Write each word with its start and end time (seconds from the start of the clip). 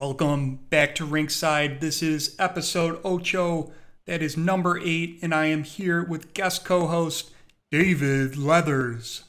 Welcome 0.00 0.56
back 0.68 0.94
to 0.96 1.06
Rinkside. 1.06 1.80
This 1.80 2.02
is 2.02 2.36
episode 2.38 3.00
Ocho. 3.04 3.72
That 4.06 4.22
is 4.22 4.36
number 4.36 4.78
eight, 4.78 5.18
and 5.22 5.34
I 5.34 5.46
am 5.46 5.64
here 5.64 6.04
with 6.04 6.34
guest 6.34 6.64
co-host 6.64 7.30
David 7.70 8.36
Leathers. 8.36 9.24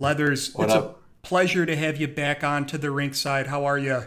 Leathers, 0.00 0.54
What 0.54 0.64
it's 0.66 0.74
up? 0.74 1.02
a 1.22 1.26
pleasure 1.26 1.66
to 1.66 1.76
have 1.76 2.00
you 2.00 2.08
back 2.08 2.42
on 2.42 2.66
to 2.66 2.78
the 2.78 2.88
Rinkside. 2.88 3.46
How 3.48 3.64
are 3.64 3.78
you? 3.78 4.04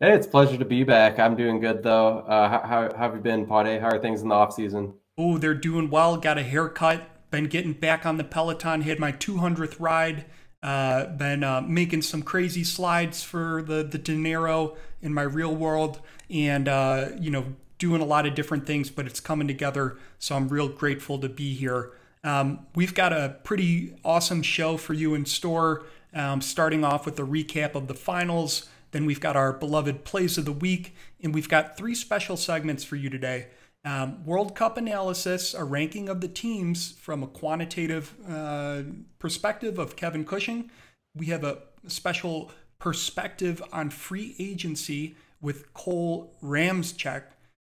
Hey, 0.00 0.12
it's 0.12 0.26
a 0.26 0.30
pleasure 0.30 0.56
to 0.56 0.64
be 0.64 0.82
back. 0.84 1.18
I'm 1.18 1.36
doing 1.36 1.60
good 1.60 1.82
though. 1.82 2.20
Uh, 2.20 2.48
how, 2.48 2.60
how, 2.60 2.82
how 2.96 3.02
have 3.04 3.14
you 3.14 3.20
been, 3.20 3.46
Pade? 3.46 3.80
How 3.80 3.88
are 3.88 3.98
things 3.98 4.22
in 4.22 4.28
the 4.28 4.34
off 4.34 4.52
season? 4.54 4.94
Oh, 5.18 5.38
they're 5.38 5.54
doing 5.54 5.88
well. 5.88 6.18
Got 6.18 6.36
a 6.36 6.42
haircut. 6.42 7.08
Been 7.30 7.46
getting 7.46 7.72
back 7.72 8.04
on 8.04 8.18
the 8.18 8.24
Peloton. 8.24 8.82
Had 8.82 8.98
my 8.98 9.12
200th 9.12 9.76
ride. 9.80 10.26
Uh, 10.62 11.06
been 11.06 11.42
uh, 11.42 11.62
making 11.62 12.02
some 12.02 12.22
crazy 12.22 12.64
slides 12.64 13.22
for 13.22 13.62
the 13.62 13.82
the 13.82 13.98
dinero 13.98 14.76
in 15.00 15.14
my 15.14 15.22
real 15.22 15.54
world, 15.54 16.00
and 16.28 16.66
uh, 16.66 17.08
you 17.18 17.30
know 17.30 17.54
doing 17.78 18.00
a 18.00 18.04
lot 18.04 18.26
of 18.26 18.34
different 18.34 18.66
things. 18.66 18.90
But 18.90 19.06
it's 19.06 19.20
coming 19.20 19.46
together, 19.46 19.96
so 20.18 20.34
I'm 20.34 20.48
real 20.48 20.68
grateful 20.68 21.18
to 21.20 21.28
be 21.28 21.54
here. 21.54 21.92
Um, 22.24 22.66
we've 22.74 22.94
got 22.94 23.12
a 23.12 23.36
pretty 23.44 23.96
awesome 24.04 24.42
show 24.42 24.76
for 24.76 24.92
you 24.92 25.14
in 25.14 25.24
store. 25.24 25.84
Um, 26.12 26.40
starting 26.40 26.84
off 26.84 27.04
with 27.06 27.18
a 27.18 27.22
recap 27.22 27.74
of 27.74 27.86
the 27.86 27.94
finals. 27.94 28.68
Then 28.90 29.04
we've 29.04 29.20
got 29.20 29.36
our 29.36 29.52
beloved 29.52 30.04
plays 30.04 30.38
of 30.38 30.46
the 30.46 30.52
week, 30.52 30.94
and 31.22 31.34
we've 31.34 31.48
got 31.48 31.76
three 31.76 31.94
special 31.94 32.36
segments 32.36 32.82
for 32.82 32.96
you 32.96 33.10
today. 33.10 33.48
Um, 33.86 34.24
World 34.24 34.56
Cup 34.56 34.76
analysis, 34.76 35.54
a 35.54 35.62
ranking 35.62 36.08
of 36.08 36.20
the 36.20 36.26
teams 36.26 36.90
from 36.90 37.22
a 37.22 37.28
quantitative 37.28 38.16
uh, 38.28 38.82
perspective 39.20 39.78
of 39.78 39.94
Kevin 39.94 40.24
Cushing. 40.24 40.72
We 41.14 41.26
have 41.26 41.44
a 41.44 41.58
special 41.86 42.50
perspective 42.80 43.62
on 43.72 43.90
free 43.90 44.34
agency 44.40 45.14
with 45.40 45.72
Cole 45.72 46.34
Ramzcyk. 46.42 47.22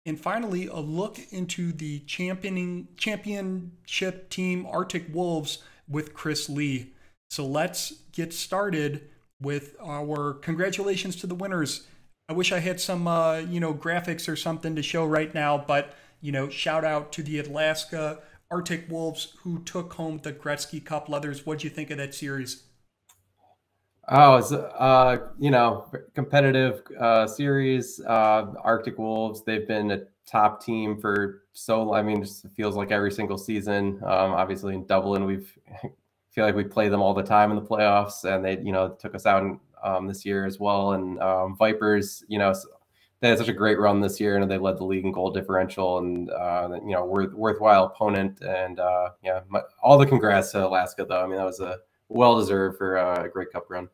And 0.06 0.20
finally, 0.20 0.68
a 0.68 0.80
look 0.80 1.18
into 1.32 1.72
the 1.72 2.00
championing 2.00 2.90
championship 2.98 4.30
team 4.30 4.66
Arctic 4.66 5.14
Wolves 5.14 5.60
with 5.88 6.14
Chris 6.14 6.50
Lee. 6.50 6.92
So 7.30 7.46
let's 7.46 7.94
get 8.12 8.34
started 8.34 9.08
with 9.42 9.78
our 9.80 10.34
congratulations 10.34 11.16
to 11.18 11.28
the 11.28 11.36
winners. 11.36 11.88
I 12.30 12.34
wish 12.34 12.52
I 12.52 12.60
had 12.60 12.80
some, 12.80 13.08
uh, 13.08 13.38
you 13.38 13.60
know, 13.60 13.74
graphics 13.74 14.30
or 14.30 14.36
something 14.36 14.76
to 14.76 14.84
show 14.84 15.06
right 15.06 15.34
now, 15.34 15.58
but 15.58 15.94
you 16.22 16.32
know, 16.32 16.50
shout 16.50 16.86
out 16.86 17.12
to 17.14 17.24
the 17.24 17.40
Alaska 17.40 18.20
Arctic 18.50 18.90
Wolves 18.90 19.34
who 19.44 19.60
took 19.64 19.94
home 19.94 20.20
the 20.24 20.32
Gretzky 20.32 20.84
Cup 20.84 21.10
leathers. 21.10 21.46
What'd 21.46 21.64
you 21.64 21.70
think 21.70 21.90
of 21.90 21.98
that 21.98 22.14
series? 22.14 22.64
Oh, 24.08 24.36
it's 24.36 24.52
uh, 24.52 25.30
you 25.40 25.52
know, 25.52 25.86
competitive 26.14 26.82
uh, 27.00 27.28
series. 27.28 28.00
Uh, 28.02 28.54
Arctic 28.62 28.98
Wolves. 28.98 29.44
They've 29.44 29.68
been 29.68 29.92
a 29.92 30.02
top 30.26 30.64
team 30.64 31.00
for 31.00 31.44
so. 31.54 31.84
long. 31.84 31.98
I 31.98 32.02
mean, 32.02 32.22
just 32.22 32.48
feels 32.50 32.76
like 32.76 32.92
every 32.92 33.12
single 33.12 33.38
season. 33.38 34.00
Um, 34.04 34.32
obviously, 34.34 34.76
in 34.76 34.86
Dublin, 34.86 35.26
we've 35.26 35.52
feel 36.32 36.46
like 36.46 36.56
we 36.56 36.64
play 36.64 36.90
them 36.90 37.02
all 37.02 37.14
the 37.14 37.24
time 37.24 37.52
in 37.52 37.56
the 37.56 37.62
playoffs, 37.62 38.24
and 38.26 38.44
they, 38.44 38.60
you 38.60 38.72
know, 38.72 38.90
took 38.90 39.16
us 39.16 39.26
out 39.26 39.44
in, 39.44 39.60
um, 39.84 40.08
this 40.08 40.26
year 40.26 40.46
as 40.46 40.60
well. 40.60 40.94
And 40.94 41.20
um, 41.22 41.56
Vipers, 41.58 42.24
you 42.28 42.40
know, 42.40 42.54
they 43.20 43.30
had 43.30 43.38
such 43.38 43.50
a 43.50 43.54
great 43.54 43.80
run 43.80 44.02
this 44.02 44.20
year, 44.20 44.38
and 44.38 44.50
they 44.50 44.58
led 44.58 44.78
the 44.78 44.84
league 44.84 45.06
in 45.06 45.12
goal 45.12 45.32
differential, 45.32 46.00
and 46.00 46.30
uh, 46.32 46.70
you 46.84 46.94
know, 46.94 47.06
worth, 47.06 47.34
worthwhile 47.34 47.86
opponent. 47.86 48.42
And 48.42 48.80
uh, 48.80 49.10
yeah, 49.24 49.42
my, 49.48 49.62
all 49.82 49.98
the 49.98 50.08
congrats 50.08 50.52
to 50.54 50.66
Alaska, 50.66 51.06
though. 51.08 51.24
I 51.24 51.28
mean, 51.28 51.38
that 51.38 51.46
was 51.46 51.60
a 51.60 51.78
well 52.10 52.38
deserved 52.38 52.78
for 52.78 52.98
uh, 52.98 53.24
a 53.24 53.30
great 53.30 53.52
cup 53.52 53.66
run. 53.70 53.90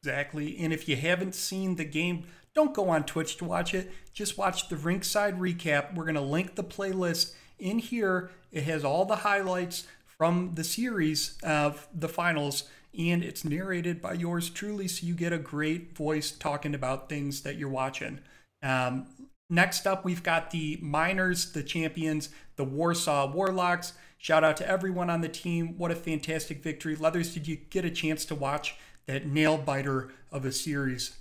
Exactly. 0.00 0.58
And 0.58 0.72
if 0.72 0.88
you 0.88 0.96
haven't 0.96 1.34
seen 1.34 1.76
the 1.76 1.84
game, 1.84 2.26
don't 2.54 2.74
go 2.74 2.88
on 2.88 3.04
Twitch 3.04 3.36
to 3.38 3.44
watch 3.44 3.72
it. 3.72 3.90
Just 4.12 4.36
watch 4.36 4.68
the 4.68 4.76
Rinkside 4.76 5.38
recap. 5.38 5.94
We're 5.94 6.04
going 6.04 6.16
to 6.16 6.20
link 6.20 6.56
the 6.56 6.64
playlist 6.64 7.34
in 7.58 7.78
here. 7.78 8.30
It 8.50 8.64
has 8.64 8.84
all 8.84 9.04
the 9.04 9.16
highlights 9.16 9.86
from 10.04 10.52
the 10.54 10.64
series 10.64 11.38
of 11.42 11.88
the 11.94 12.08
finals, 12.08 12.64
and 12.96 13.24
it's 13.24 13.44
narrated 13.44 14.02
by 14.02 14.12
yours 14.12 14.50
truly, 14.50 14.88
so 14.88 15.06
you 15.06 15.14
get 15.14 15.32
a 15.32 15.38
great 15.38 15.96
voice 15.96 16.30
talking 16.30 16.74
about 16.74 17.08
things 17.08 17.42
that 17.42 17.56
you're 17.56 17.68
watching. 17.68 18.20
Um, 18.62 19.06
next 19.48 19.86
up, 19.86 20.04
we've 20.04 20.22
got 20.22 20.50
the 20.50 20.78
Miners, 20.82 21.52
the 21.52 21.62
champions, 21.62 22.28
the 22.56 22.64
Warsaw 22.64 23.32
Warlocks. 23.32 23.94
Shout 24.18 24.44
out 24.44 24.56
to 24.58 24.68
everyone 24.68 25.10
on 25.10 25.20
the 25.20 25.28
team. 25.28 25.76
What 25.78 25.90
a 25.90 25.96
fantastic 25.96 26.62
victory. 26.62 26.94
Leathers, 26.94 27.34
did 27.34 27.48
you 27.48 27.56
get 27.56 27.84
a 27.84 27.90
chance 27.90 28.24
to 28.26 28.34
watch 28.34 28.76
that 29.06 29.26
nail 29.26 29.58
biter 29.58 30.10
of 30.30 30.44
a 30.44 30.52
series? 30.52 31.16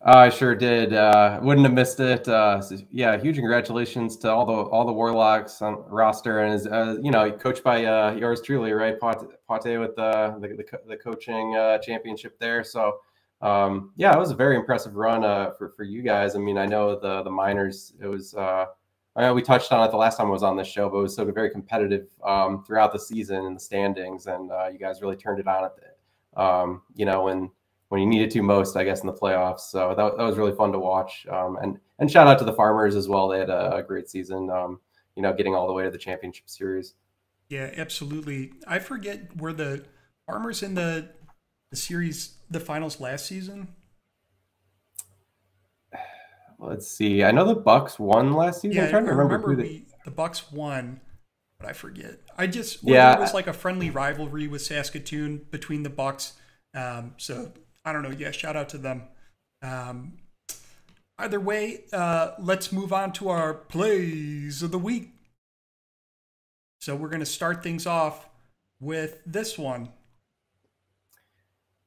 I 0.00 0.28
sure 0.30 0.54
did. 0.54 0.92
Uh, 0.92 1.40
wouldn't 1.42 1.66
have 1.66 1.74
missed 1.74 1.98
it. 1.98 2.28
Uh, 2.28 2.60
so, 2.60 2.76
yeah, 2.92 3.18
huge 3.18 3.34
congratulations 3.34 4.16
to 4.18 4.30
all 4.30 4.46
the 4.46 4.52
all 4.52 4.86
the 4.86 4.92
Warlocks 4.92 5.60
on 5.60 5.82
roster, 5.88 6.40
and 6.40 6.54
is 6.54 6.68
uh, 6.68 6.96
you 7.02 7.10
know 7.10 7.32
coached 7.32 7.64
by 7.64 7.84
uh, 7.84 8.12
yours 8.12 8.40
truly, 8.40 8.72
right, 8.72 8.98
Pate, 9.00 9.16
Pate 9.50 9.78
with 9.78 9.96
the 9.96 10.36
the, 10.40 10.78
the 10.86 10.96
coaching 10.96 11.56
uh, 11.56 11.78
championship 11.78 12.38
there. 12.38 12.62
So 12.62 13.00
um, 13.42 13.92
yeah, 13.96 14.14
it 14.14 14.18
was 14.18 14.30
a 14.30 14.36
very 14.36 14.54
impressive 14.54 14.94
run 14.94 15.24
uh, 15.24 15.50
for 15.58 15.70
for 15.70 15.82
you 15.82 16.02
guys. 16.02 16.36
I 16.36 16.38
mean, 16.38 16.58
I 16.58 16.66
know 16.66 16.98
the 16.98 17.22
the 17.22 17.30
miners. 17.30 17.92
It 18.00 18.06
was. 18.06 18.34
I 19.16 19.22
know 19.22 19.34
we 19.34 19.42
touched 19.42 19.72
on 19.72 19.84
it 19.84 19.90
the 19.90 19.96
last 19.96 20.16
time 20.16 20.28
I 20.28 20.30
was 20.30 20.44
on 20.44 20.56
this 20.56 20.68
show, 20.68 20.88
but 20.88 20.98
it 20.98 21.02
was 21.02 21.16
so 21.16 21.24
very 21.24 21.50
competitive 21.50 22.06
um, 22.24 22.62
throughout 22.62 22.92
the 22.92 23.00
season 23.00 23.46
in 23.46 23.54
the 23.54 23.58
standings, 23.58 24.28
and 24.28 24.48
you 24.72 24.78
guys 24.78 25.02
really 25.02 25.16
turned 25.16 25.40
it 25.40 25.48
on 25.48 25.64
at 25.64 25.72
the, 25.74 26.40
um, 26.40 26.82
you 26.94 27.04
know, 27.04 27.24
when 27.24 27.50
when 27.88 28.00
you 28.00 28.06
needed 28.06 28.30
to 28.32 28.42
most, 28.42 28.76
I 28.76 28.84
guess, 28.84 29.00
in 29.00 29.06
the 29.06 29.12
playoffs. 29.12 29.60
So 29.60 29.94
that, 29.96 30.16
that 30.16 30.22
was 30.22 30.36
really 30.36 30.54
fun 30.54 30.72
to 30.72 30.78
watch. 30.78 31.26
Um, 31.30 31.56
and 31.62 31.78
and 31.98 32.10
shout 32.10 32.26
out 32.26 32.38
to 32.38 32.44
the 32.44 32.52
Farmers 32.52 32.94
as 32.94 33.08
well. 33.08 33.28
They 33.28 33.38
had 33.38 33.50
a, 33.50 33.76
a 33.76 33.82
great 33.82 34.08
season. 34.08 34.50
Um, 34.50 34.80
you 35.16 35.22
know, 35.22 35.32
getting 35.32 35.54
all 35.54 35.66
the 35.66 35.72
way 35.72 35.84
to 35.84 35.90
the 35.90 35.98
championship 35.98 36.48
series. 36.48 36.94
Yeah, 37.48 37.70
absolutely. 37.76 38.52
I 38.66 38.78
forget 38.78 39.36
were 39.40 39.52
the 39.52 39.84
Farmers 40.26 40.62
in 40.62 40.74
the 40.74 41.08
the 41.70 41.76
series, 41.76 42.34
the 42.50 42.60
finals 42.60 43.00
last 43.00 43.26
season. 43.26 43.68
Let's 46.58 46.90
see. 46.90 47.22
I 47.22 47.30
know 47.30 47.44
the 47.44 47.54
Bucks 47.54 47.98
won 47.98 48.32
last 48.32 48.62
season. 48.62 48.76
Yeah, 48.76 48.84
I'm 48.84 48.90
trying 48.90 49.04
to 49.04 49.10
remember, 49.12 49.34
remember 49.34 49.48
who 49.48 49.56
they. 49.56 49.68
we, 49.68 49.86
the 50.04 50.10
Bucks 50.10 50.50
won, 50.50 51.00
but 51.58 51.68
I 51.68 51.72
forget. 51.72 52.20
I 52.36 52.46
just 52.46 52.82
Yeah. 52.82 53.12
yeah, 53.12 53.16
it 53.16 53.20
was 53.20 53.34
like 53.34 53.46
a 53.46 53.52
friendly 53.52 53.90
rivalry 53.90 54.48
with 54.48 54.62
Saskatoon 54.62 55.46
between 55.50 55.84
the 55.84 55.90
Bucks. 55.90 56.34
Um, 56.74 57.14
so 57.16 57.52
I 57.88 57.92
don't 57.92 58.02
know. 58.02 58.10
Yeah, 58.10 58.30
shout 58.30 58.54
out 58.54 58.68
to 58.70 58.78
them. 58.78 59.04
Um, 59.62 60.18
either 61.18 61.40
way, 61.40 61.84
uh, 61.92 62.32
let's 62.38 62.70
move 62.70 62.92
on 62.92 63.12
to 63.14 63.30
our 63.30 63.54
plays 63.54 64.62
of 64.62 64.70
the 64.70 64.78
week. 64.78 65.14
So 66.80 66.94
we're 66.94 67.08
going 67.08 67.20
to 67.20 67.26
start 67.26 67.62
things 67.62 67.86
off 67.86 68.28
with 68.78 69.20
this 69.24 69.56
one. 69.56 69.88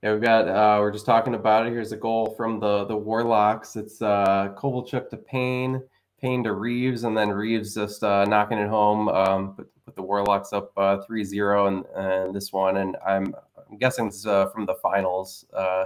Yeah, 0.01 0.13
we've 0.13 0.21
got. 0.21 0.47
Uh, 0.47 0.79
we're 0.79 0.91
just 0.91 1.05
talking 1.05 1.35
about 1.35 1.67
it. 1.67 1.69
Here's 1.69 1.91
a 1.91 1.97
goal 1.97 2.33
from 2.35 2.59
the 2.59 2.85
the 2.85 2.97
Warlocks. 2.97 3.75
It's 3.75 4.01
uh, 4.01 4.51
Kovalchuk 4.57 5.09
to 5.11 5.17
Payne, 5.17 5.83
Payne 6.19 6.43
to 6.43 6.53
Reeves, 6.53 7.03
and 7.03 7.15
then 7.15 7.29
Reeves 7.29 7.75
just 7.75 8.03
uh, 8.03 8.25
knocking 8.25 8.57
it 8.57 8.67
home. 8.67 9.09
Um, 9.09 9.53
put, 9.53 9.69
put 9.85 9.95
the 9.95 10.01
Warlocks 10.01 10.53
up 10.53 10.71
uh, 10.75 10.97
3-0 11.07 11.67
and 11.67 11.85
and 11.95 12.35
this 12.35 12.51
one. 12.51 12.77
And 12.77 12.97
I'm 13.05 13.35
I'm 13.71 13.77
guessing 13.77 14.07
it's 14.07 14.25
uh, 14.25 14.47
from 14.47 14.65
the 14.65 14.75
finals 14.75 15.45
uh, 15.53 15.85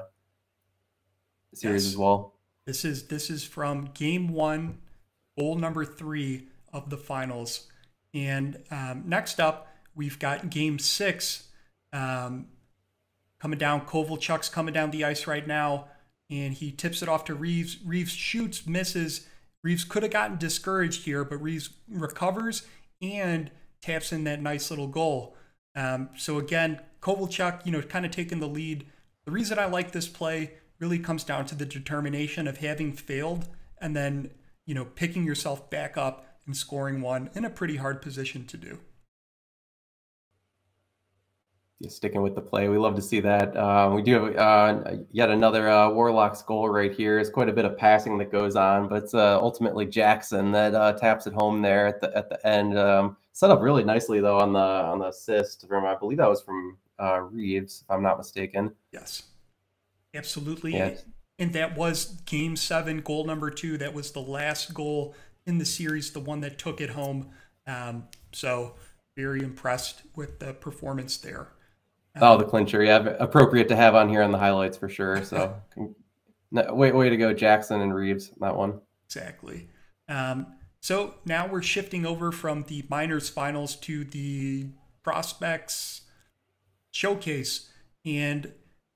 series 1.53 1.85
Yes. 1.85 1.93
as 1.93 1.97
well. 1.97 2.33
This 2.65 2.83
is 2.83 3.07
this 3.07 3.29
is 3.29 3.43
from 3.43 3.91
game 3.93 4.29
one, 4.29 4.79
goal 5.37 5.55
number 5.55 5.85
three 5.85 6.47
of 6.73 6.89
the 6.89 6.97
finals. 6.97 7.67
And 8.13 8.63
um, 8.71 9.03
next 9.05 9.39
up, 9.39 9.67
we've 9.93 10.17
got 10.17 10.49
game 10.49 10.79
six 10.79 11.49
um, 11.93 12.47
coming 13.39 13.59
down. 13.59 13.81
Kovalchuk's 13.81 14.49
coming 14.49 14.73
down 14.73 14.89
the 14.89 15.03
ice 15.03 15.27
right 15.27 15.45
now, 15.45 15.89
and 16.29 16.53
he 16.55 16.71
tips 16.71 17.03
it 17.03 17.09
off 17.09 17.23
to 17.25 17.35
Reeves. 17.35 17.77
Reeves 17.85 18.11
shoots, 18.13 18.65
misses. 18.65 19.27
Reeves 19.63 19.83
could 19.83 20.01
have 20.03 20.11
gotten 20.11 20.37
discouraged 20.37 21.05
here, 21.05 21.23
but 21.23 21.37
Reeves 21.37 21.69
recovers 21.87 22.63
and 23.01 23.51
taps 23.81 24.11
in 24.11 24.23
that 24.23 24.41
nice 24.41 24.69
little 24.71 24.87
goal. 24.87 25.35
Um, 25.75 26.09
so 26.17 26.37
again, 26.37 26.79
Kovalchuk, 27.01 27.65
you 27.65 27.71
know, 27.71 27.81
kind 27.81 28.05
of 28.05 28.11
taking 28.11 28.39
the 28.39 28.47
lead. 28.47 28.85
The 29.25 29.31
reason 29.31 29.59
I 29.59 29.65
like 29.65 29.91
this 29.91 30.07
play 30.07 30.53
really 30.79 30.99
comes 30.99 31.23
down 31.23 31.45
to 31.47 31.55
the 31.55 31.65
determination 31.65 32.47
of 32.47 32.57
having 32.57 32.93
failed 32.93 33.47
and 33.79 33.95
then, 33.95 34.31
you 34.65 34.73
know, 34.73 34.85
picking 34.85 35.25
yourself 35.25 35.69
back 35.69 35.97
up 35.97 36.25
and 36.45 36.55
scoring 36.55 37.01
one 37.01 37.29
in 37.33 37.45
a 37.45 37.49
pretty 37.49 37.77
hard 37.77 38.01
position 38.01 38.45
to 38.47 38.57
do. 38.57 38.79
sticking 41.87 42.21
with 42.21 42.33
the 42.33 42.41
play. 42.41 42.67
We 42.67 42.77
love 42.77 42.95
to 42.95 43.01
see 43.01 43.19
that. 43.19 43.55
Uh, 43.55 43.91
we 43.93 44.01
do 44.01 44.25
have 44.25 44.35
uh, 44.37 44.91
yet 45.11 45.29
another 45.29 45.69
uh, 45.69 45.89
Warlocks 45.91 46.41
goal 46.41 46.69
right 46.69 46.91
here. 46.91 47.19
It's 47.19 47.29
quite 47.29 47.49
a 47.49 47.53
bit 47.53 47.65
of 47.65 47.77
passing 47.77 48.17
that 48.17 48.31
goes 48.31 48.55
on, 48.55 48.87
but 48.87 49.03
it's 49.03 49.13
uh, 49.13 49.39
ultimately 49.39 49.85
Jackson 49.85 50.51
that 50.53 50.73
uh, 50.73 50.93
taps 50.93 51.27
it 51.27 51.33
home 51.33 51.61
there 51.61 51.85
at 51.85 52.01
the 52.01 52.15
at 52.17 52.29
the 52.29 52.47
end. 52.47 52.77
Um, 52.77 53.17
set 53.35 53.51
up 53.51 53.61
really 53.61 53.83
nicely 53.83 54.21
though 54.21 54.39
on 54.39 54.53
the 54.53 54.59
on 54.59 54.99
the 54.99 55.07
assist 55.07 55.67
from 55.67 55.85
I 55.85 55.95
believe 55.95 56.17
that 56.17 56.29
was 56.29 56.41
from 56.41 56.77
uh, 56.97 57.19
Reeves, 57.19 57.83
if 57.83 57.91
I'm 57.91 58.01
not 58.01 58.17
mistaken. 58.17 58.73
Yes, 58.93 59.23
absolutely. 60.15 60.73
Yeah. 60.73 60.95
And 61.37 61.51
that 61.51 61.75
was 61.75 62.21
Game 62.25 62.55
Seven, 62.55 63.01
goal 63.01 63.25
number 63.25 63.51
two. 63.51 63.77
That 63.77 63.93
was 63.93 64.11
the 64.11 64.21
last 64.21 64.73
goal 64.73 65.13
in 65.45 65.57
the 65.57 65.65
series, 65.65 66.11
the 66.11 66.21
one 66.21 66.39
that 66.39 66.57
took 66.57 66.79
it 66.79 66.91
home. 66.91 67.31
Um, 67.67 68.05
so 68.31 68.75
very 69.17 69.41
impressed 69.41 70.03
with 70.15 70.39
the 70.39 70.53
performance 70.53 71.17
there. 71.17 71.49
Oh, 72.21 72.37
the 72.37 72.45
clincher, 72.45 72.81
yeah, 72.81 73.17
appropriate 73.19 73.67
to 73.67 73.75
have 73.75 73.95
on 73.95 74.07
here 74.07 74.23
on 74.23 74.31
the 74.31 74.37
highlights 74.37 74.77
for 74.77 74.87
sure. 74.87 75.21
So, 75.25 75.61
way 76.51 76.93
way 76.93 77.09
to 77.09 77.17
go, 77.17 77.33
Jackson 77.33 77.81
and 77.81 77.93
Reeves, 77.93 78.31
that 78.39 78.55
one. 78.55 78.79
Exactly. 79.07 79.67
Um, 80.07 80.54
so 80.85 81.15
now 81.25 81.47
we're 81.47 81.63
shifting 81.63 82.05
over 82.05 82.31
from 82.31 82.61
the 82.67 82.85
minors 82.89 83.27
finals 83.27 83.75
to 83.75 84.03
the 84.03 84.67
prospects 85.01 86.01
showcase, 86.91 87.71
and 88.05 88.53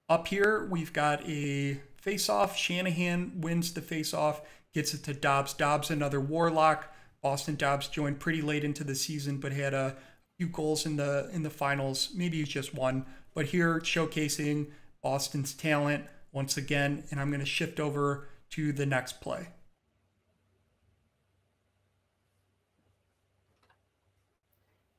up 0.07 0.27
here 0.27 0.67
we've 0.69 0.93
got 0.93 1.27
a 1.27 1.79
face-off. 1.97 2.55
Shanahan 2.55 3.41
wins 3.41 3.73
the 3.73 3.81
face-off, 3.81 4.43
gets 4.71 4.93
it 4.93 5.03
to 5.05 5.15
Dobbs. 5.15 5.55
Dobbs 5.55 5.89
another 5.89 6.19
Warlock. 6.19 6.93
Austin 7.23 7.55
Dobbs 7.55 7.87
joined 7.87 8.19
pretty 8.19 8.43
late 8.43 8.63
into 8.63 8.83
the 8.83 8.93
season, 8.93 9.39
but 9.39 9.51
had 9.51 9.73
a 9.73 9.95
few 10.37 10.45
goals 10.45 10.85
in 10.85 10.95
the 10.95 11.27
in 11.33 11.41
the 11.41 11.49
finals. 11.49 12.11
Maybe 12.13 12.37
he's 12.37 12.49
just 12.49 12.71
one, 12.71 13.07
but 13.33 13.47
here 13.47 13.79
showcasing 13.79 14.67
Austin's 15.01 15.53
talent 15.53 16.05
once 16.31 16.55
again. 16.55 17.05
And 17.09 17.19
I'm 17.19 17.31
going 17.31 17.39
to 17.39 17.47
shift 17.47 17.79
over 17.79 18.27
to 18.51 18.71
the 18.71 18.85
next 18.85 19.21
play. 19.21 19.47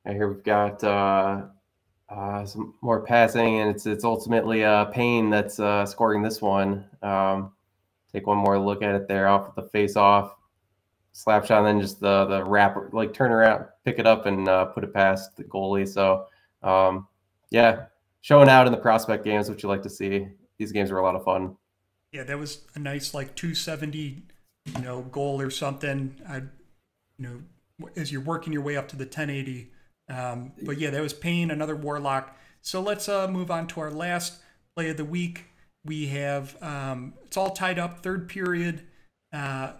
And 0.05 0.15
here 0.15 0.27
we've 0.27 0.43
got 0.43 0.83
uh, 0.83 1.43
uh, 2.09 2.45
some 2.45 2.73
more 2.81 3.01
passing, 3.01 3.59
and 3.59 3.69
it's 3.69 3.85
it's 3.85 4.03
ultimately 4.03 4.63
uh, 4.63 4.85
Payne 4.85 5.29
that's 5.29 5.59
uh, 5.59 5.85
scoring 5.85 6.21
this 6.21 6.41
one. 6.41 6.85
Um, 7.01 7.53
take 8.11 8.27
one 8.27 8.37
more 8.37 8.59
look 8.59 8.81
at 8.81 8.95
it 8.95 9.07
there 9.07 9.27
off 9.27 9.55
the 9.55 9.63
face 9.63 9.95
off 9.95 10.35
slap 11.11 11.45
shot, 11.45 11.59
and 11.59 11.67
then 11.67 11.81
just 11.81 11.99
the 11.99 12.25
the 12.25 12.43
wrap, 12.43 12.77
like 12.93 13.13
turn 13.13 13.31
around, 13.31 13.65
pick 13.85 13.99
it 13.99 14.07
up, 14.07 14.25
and 14.25 14.47
uh, 14.47 14.65
put 14.65 14.83
it 14.83 14.93
past 14.93 15.35
the 15.37 15.43
goalie. 15.43 15.87
So, 15.87 16.25
um, 16.63 17.07
yeah, 17.49 17.85
showing 18.21 18.49
out 18.49 18.65
in 18.65 18.71
the 18.71 18.79
prospect 18.79 19.23
games, 19.23 19.49
which 19.49 19.63
you 19.63 19.69
like 19.69 19.83
to 19.83 19.89
see. 19.89 20.27
These 20.57 20.71
games 20.71 20.91
were 20.91 20.99
a 20.99 21.03
lot 21.03 21.15
of 21.15 21.23
fun. 21.23 21.57
Yeah, 22.11 22.23
that 22.23 22.37
was 22.37 22.61
a 22.75 22.79
nice 22.79 23.13
like 23.13 23.35
270, 23.35 24.23
you 24.65 24.81
know, 24.81 25.01
goal 25.01 25.41
or 25.41 25.49
something. 25.49 26.15
I, 26.27 26.37
you 26.37 26.43
know, 27.17 27.41
as 27.95 28.11
you're 28.11 28.21
working 28.21 28.53
your 28.53 28.61
way 28.61 28.77
up 28.77 28.87
to 28.89 28.95
the 28.95 29.05
1080. 29.05 29.71
Um, 30.11 30.51
but 30.63 30.77
yeah, 30.77 30.89
that 30.89 31.01
was 31.01 31.13
Pain, 31.13 31.51
another 31.51 31.75
Warlock. 31.75 32.35
So 32.61 32.81
let's 32.81 33.07
uh, 33.07 33.27
move 33.27 33.49
on 33.49 33.67
to 33.67 33.79
our 33.79 33.91
last 33.91 34.39
play 34.75 34.89
of 34.89 34.97
the 34.97 35.05
week. 35.05 35.45
We 35.85 36.07
have 36.07 36.61
um, 36.61 37.13
it's 37.25 37.37
all 37.37 37.51
tied 37.51 37.79
up, 37.79 38.03
third 38.03 38.27
period. 38.27 38.81
Uh, 39.33 39.73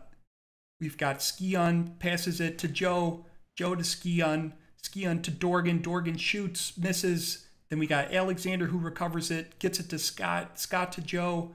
We've 0.81 0.97
got 0.97 1.21
Skion 1.21 1.93
passes 1.99 2.41
it 2.41 2.57
to 2.57 2.67
Joe, 2.67 3.25
Joe 3.55 3.75
to 3.75 3.83
Skion, 3.83 4.53
Skion 4.81 5.21
to 5.21 5.29
Dorgan, 5.29 5.83
Dorgan 5.83 6.17
shoots, 6.17 6.75
misses. 6.75 7.45
Then 7.69 7.77
we 7.77 7.85
got 7.85 8.11
Alexander 8.11 8.65
who 8.65 8.79
recovers 8.79 9.29
it, 9.29 9.59
gets 9.59 9.79
it 9.79 9.89
to 9.89 9.99
Scott, 9.99 10.59
Scott 10.59 10.91
to 10.93 11.01
Joe, 11.01 11.51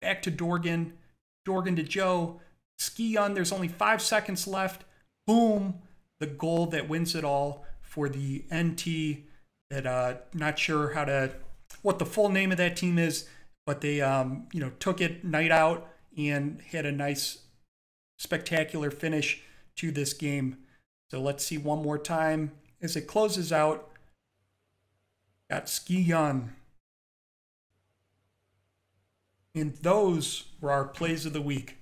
back 0.00 0.22
to 0.22 0.30
Dorgan, 0.30 0.94
Dorgan 1.44 1.76
to 1.76 1.82
Joe, 1.82 2.40
Skion. 2.78 3.34
There's 3.34 3.52
only 3.52 3.68
five 3.68 4.00
seconds 4.00 4.46
left. 4.48 4.84
Boom, 5.26 5.74
the 6.18 6.26
goal 6.26 6.64
that 6.66 6.88
wins 6.88 7.14
it 7.14 7.24
all 7.24 7.66
for 7.92 8.08
the 8.08 8.42
NT. 8.52 9.24
That 9.70 9.86
uh, 9.86 10.14
not 10.32 10.58
sure 10.58 10.94
how 10.94 11.04
to 11.04 11.32
what 11.82 11.98
the 11.98 12.06
full 12.06 12.30
name 12.30 12.50
of 12.50 12.58
that 12.58 12.76
team 12.76 12.98
is, 12.98 13.28
but 13.66 13.82
they 13.82 14.00
um, 14.00 14.46
you 14.52 14.60
know 14.60 14.72
took 14.78 15.00
it 15.00 15.24
night 15.24 15.50
out 15.50 15.88
and 16.16 16.60
had 16.70 16.86
a 16.86 16.92
nice 16.92 17.38
spectacular 18.18 18.90
finish 18.90 19.42
to 19.76 19.90
this 19.90 20.14
game. 20.14 20.56
So 21.10 21.20
let's 21.20 21.44
see 21.44 21.58
one 21.58 21.82
more 21.82 21.98
time 21.98 22.52
as 22.80 22.96
it 22.96 23.06
closes 23.06 23.52
out. 23.52 23.90
Got 25.50 25.68
Skion. 25.68 26.54
And 29.54 29.74
those 29.76 30.44
were 30.62 30.72
our 30.72 30.86
plays 30.86 31.26
of 31.26 31.34
the 31.34 31.42
week. 31.42 31.76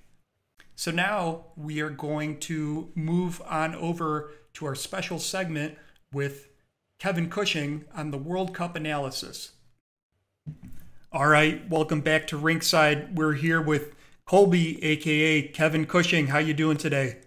So 0.75 0.91
now 0.91 1.45
we 1.55 1.79
are 1.79 1.89
going 1.89 2.39
to 2.41 2.91
move 2.95 3.41
on 3.47 3.75
over 3.75 4.31
to 4.55 4.65
our 4.65 4.75
special 4.75 5.19
segment 5.19 5.77
with 6.13 6.49
Kevin 6.99 7.29
Cushing 7.29 7.85
on 7.95 8.11
the 8.11 8.17
World 8.17 8.53
Cup 8.53 8.75
analysis. 8.75 9.53
All 11.11 11.27
right, 11.27 11.69
welcome 11.69 12.01
back 12.01 12.27
to 12.27 12.37
Rinkside. 12.37 13.15
We're 13.15 13.33
here 13.33 13.61
with 13.61 13.95
Colby, 14.25 14.83
aka 14.83 15.47
Kevin 15.47 15.85
Cushing. 15.85 16.27
How 16.27 16.39
you 16.39 16.53
doing 16.53 16.77
today? 16.77 17.19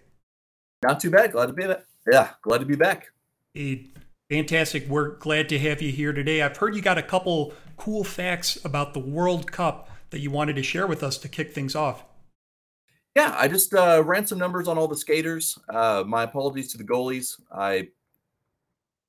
Not 0.83 0.99
too 0.99 1.09
bad. 1.09 1.31
Glad 1.31 1.47
to 1.47 1.53
be 1.53 1.65
back. 1.65 1.83
Yeah, 2.11 2.29
glad 2.43 2.59
to 2.59 2.65
be 2.65 2.75
back. 2.75 3.07
Hey, 3.53 3.87
fantastic. 4.29 4.87
We're 4.87 5.17
glad 5.17 5.49
to 5.49 5.59
have 5.59 5.81
you 5.81 5.91
here 5.91 6.13
today. 6.13 6.41
I've 6.43 6.57
heard 6.57 6.75
you 6.75 6.81
got 6.81 6.99
a 6.99 7.03
couple 7.03 7.53
cool 7.77 8.03
facts 8.03 8.63
about 8.63 8.93
the 8.93 8.99
World 8.99 9.51
Cup 9.51 9.89
that 10.11 10.19
you 10.19 10.29
wanted 10.29 10.55
to 10.57 10.63
share 10.63 10.85
with 10.85 11.01
us 11.01 11.17
to 11.19 11.27
kick 11.27 11.53
things 11.53 11.75
off. 11.75 12.03
Yeah, 13.15 13.35
I 13.37 13.47
just 13.47 13.73
uh, 13.73 14.03
ran 14.05 14.27
some 14.27 14.37
numbers 14.37 14.67
on 14.67 14.77
all 14.77 14.87
the 14.87 14.97
skaters. 14.97 15.57
Uh, 15.69 16.03
my 16.05 16.23
apologies 16.23 16.71
to 16.73 16.77
the 16.77 16.83
goalies. 16.83 17.39
I 17.51 17.87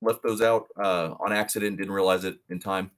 left 0.01 0.23
those 0.23 0.41
out 0.41 0.67
uh, 0.81 1.13
on 1.19 1.33
accident, 1.33 1.77
didn't 1.77 1.93
realize 1.93 2.23
it 2.23 2.37
in 2.49 2.59
time. 2.59 2.91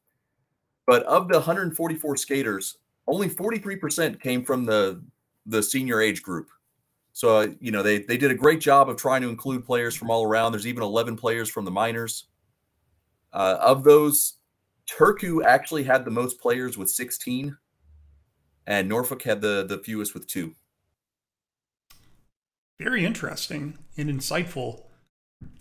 But 0.85 1.03
of 1.03 1.27
the 1.27 1.35
144 1.35 2.17
skaters, 2.17 2.77
only 3.07 3.29
43% 3.29 4.21
came 4.21 4.43
from 4.43 4.65
the 4.65 5.01
the 5.45 5.63
senior 5.63 6.01
age 6.01 6.21
group. 6.21 6.49
So 7.13 7.37
uh, 7.37 7.47
you 7.59 7.71
know 7.71 7.83
they 7.83 7.99
they 7.99 8.17
did 8.17 8.31
a 8.31 8.35
great 8.35 8.59
job 8.59 8.89
of 8.89 8.97
trying 8.97 9.21
to 9.21 9.29
include 9.29 9.65
players 9.65 9.95
from 9.95 10.09
all 10.09 10.23
around. 10.25 10.51
There's 10.51 10.67
even 10.67 10.83
11 10.83 11.17
players 11.17 11.49
from 11.49 11.65
the 11.65 11.71
minors. 11.71 12.25
Uh, 13.33 13.57
of 13.59 13.83
those, 13.83 14.35
Turku 14.89 15.43
actually 15.43 15.83
had 15.83 16.05
the 16.05 16.11
most 16.11 16.39
players 16.39 16.77
with 16.77 16.89
16, 16.89 17.55
and 18.65 18.89
Norfolk 18.89 19.23
had 19.23 19.41
the 19.41 19.65
the 19.67 19.79
fewest 19.79 20.13
with 20.13 20.27
two. 20.27 20.55
Very 22.79 23.05
interesting 23.05 23.77
and 23.97 24.09
insightful. 24.09 24.83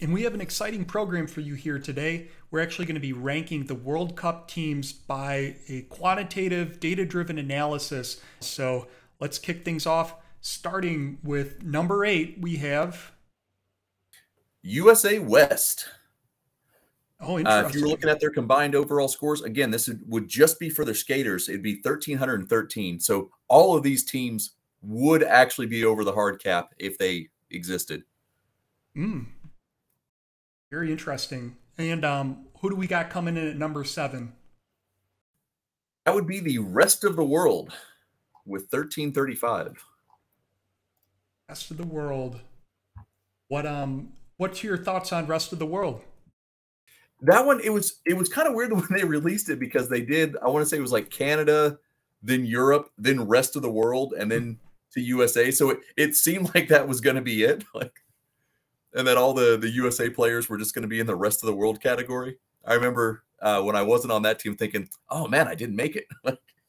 And 0.00 0.12
we 0.12 0.22
have 0.22 0.34
an 0.34 0.40
exciting 0.40 0.84
program 0.84 1.26
for 1.26 1.40
you 1.40 1.54
here 1.54 1.78
today. 1.78 2.28
We're 2.50 2.60
actually 2.60 2.86
going 2.86 2.94
to 2.94 3.00
be 3.00 3.12
ranking 3.12 3.66
the 3.66 3.74
World 3.74 4.16
Cup 4.16 4.48
teams 4.48 4.92
by 4.92 5.56
a 5.68 5.82
quantitative, 5.88 6.78
data 6.78 7.04
driven 7.04 7.36
analysis. 7.36 8.20
So 8.38 8.86
let's 9.18 9.38
kick 9.38 9.64
things 9.64 9.86
off. 9.86 10.14
Starting 10.40 11.18
with 11.24 11.64
number 11.64 12.04
eight, 12.04 12.38
we 12.40 12.56
have 12.56 13.12
USA 14.62 15.18
West. 15.18 15.88
Oh, 17.20 17.36
interesting. 17.36 17.64
Uh, 17.64 17.68
if 17.68 17.74
you 17.74 17.82
were 17.82 17.88
looking 17.88 18.08
at 18.08 18.20
their 18.20 18.30
combined 18.30 18.76
overall 18.76 19.08
scores, 19.08 19.42
again, 19.42 19.72
this 19.72 19.90
would 20.06 20.28
just 20.28 20.60
be 20.60 20.70
for 20.70 20.84
their 20.84 20.94
skaters. 20.94 21.48
It'd 21.48 21.62
be 21.62 21.80
1,313. 21.82 23.00
So 23.00 23.30
all 23.48 23.76
of 23.76 23.82
these 23.82 24.04
teams 24.04 24.52
would 24.80 25.24
actually 25.24 25.66
be 25.66 25.84
over 25.84 26.04
the 26.04 26.12
hard 26.12 26.40
cap 26.40 26.72
if 26.78 26.96
they 26.98 27.30
existed. 27.50 28.04
Hmm. 28.94 29.22
Very 30.70 30.92
interesting. 30.92 31.56
And 31.78 32.04
um, 32.04 32.46
who 32.60 32.70
do 32.70 32.76
we 32.76 32.86
got 32.86 33.10
coming 33.10 33.36
in 33.36 33.48
at 33.48 33.56
number 33.56 33.84
seven? 33.84 34.32
That 36.04 36.14
would 36.14 36.26
be 36.26 36.40
the 36.40 36.58
rest 36.58 37.04
of 37.04 37.16
the 37.16 37.24
world 37.24 37.72
with 38.46 38.62
1335. 38.62 39.84
Rest 41.48 41.70
of 41.70 41.76
the 41.76 41.86
world. 41.86 42.40
What 43.48 43.66
um 43.66 44.12
what's 44.36 44.62
your 44.62 44.76
thoughts 44.76 45.12
on 45.12 45.26
rest 45.26 45.52
of 45.52 45.58
the 45.58 45.66
world? 45.66 46.02
That 47.22 47.46
one 47.46 47.60
it 47.60 47.70
was 47.70 48.00
it 48.06 48.16
was 48.16 48.28
kind 48.28 48.48
of 48.48 48.54
weird 48.54 48.72
when 48.74 48.88
they 48.90 49.04
released 49.04 49.48
it 49.48 49.58
because 49.58 49.88
they 49.88 50.02
did 50.02 50.36
I 50.42 50.48
want 50.48 50.62
to 50.62 50.68
say 50.68 50.76
it 50.76 50.82
was 50.82 50.92
like 50.92 51.10
Canada, 51.10 51.78
then 52.22 52.44
Europe, 52.44 52.90
then 52.98 53.26
rest 53.26 53.56
of 53.56 53.62
the 53.62 53.70
world, 53.70 54.14
and 54.18 54.30
then 54.30 54.58
to 54.92 55.00
USA. 55.00 55.50
So 55.50 55.70
it, 55.70 55.80
it 55.96 56.16
seemed 56.16 56.54
like 56.54 56.68
that 56.68 56.88
was 56.88 57.00
gonna 57.00 57.22
be 57.22 57.44
it. 57.44 57.64
Like 57.74 57.92
and 58.94 59.06
that 59.06 59.16
all 59.16 59.32
the 59.34 59.56
the 59.56 59.70
USA 59.70 60.10
players 60.10 60.48
were 60.48 60.58
just 60.58 60.74
going 60.74 60.82
to 60.82 60.88
be 60.88 61.00
in 61.00 61.06
the 61.06 61.16
rest 61.16 61.42
of 61.42 61.46
the 61.46 61.54
world 61.54 61.82
category. 61.82 62.38
I 62.66 62.74
remember 62.74 63.24
uh, 63.40 63.62
when 63.62 63.76
I 63.76 63.82
wasn't 63.82 64.12
on 64.12 64.22
that 64.22 64.38
team 64.38 64.56
thinking, 64.56 64.88
"Oh 65.10 65.28
man, 65.28 65.48
I 65.48 65.54
didn't 65.54 65.76
make 65.76 65.96
it." 65.96 66.06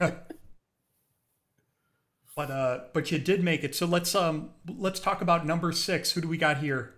but 2.36 2.50
uh, 2.50 2.80
but 2.92 3.10
you 3.10 3.18
did 3.18 3.42
make 3.42 3.64
it. 3.64 3.74
So 3.74 3.86
let's 3.86 4.14
um 4.14 4.50
let's 4.68 5.00
talk 5.00 5.20
about 5.20 5.46
number 5.46 5.72
six. 5.72 6.12
Who 6.12 6.20
do 6.20 6.28
we 6.28 6.38
got 6.38 6.58
here? 6.58 6.94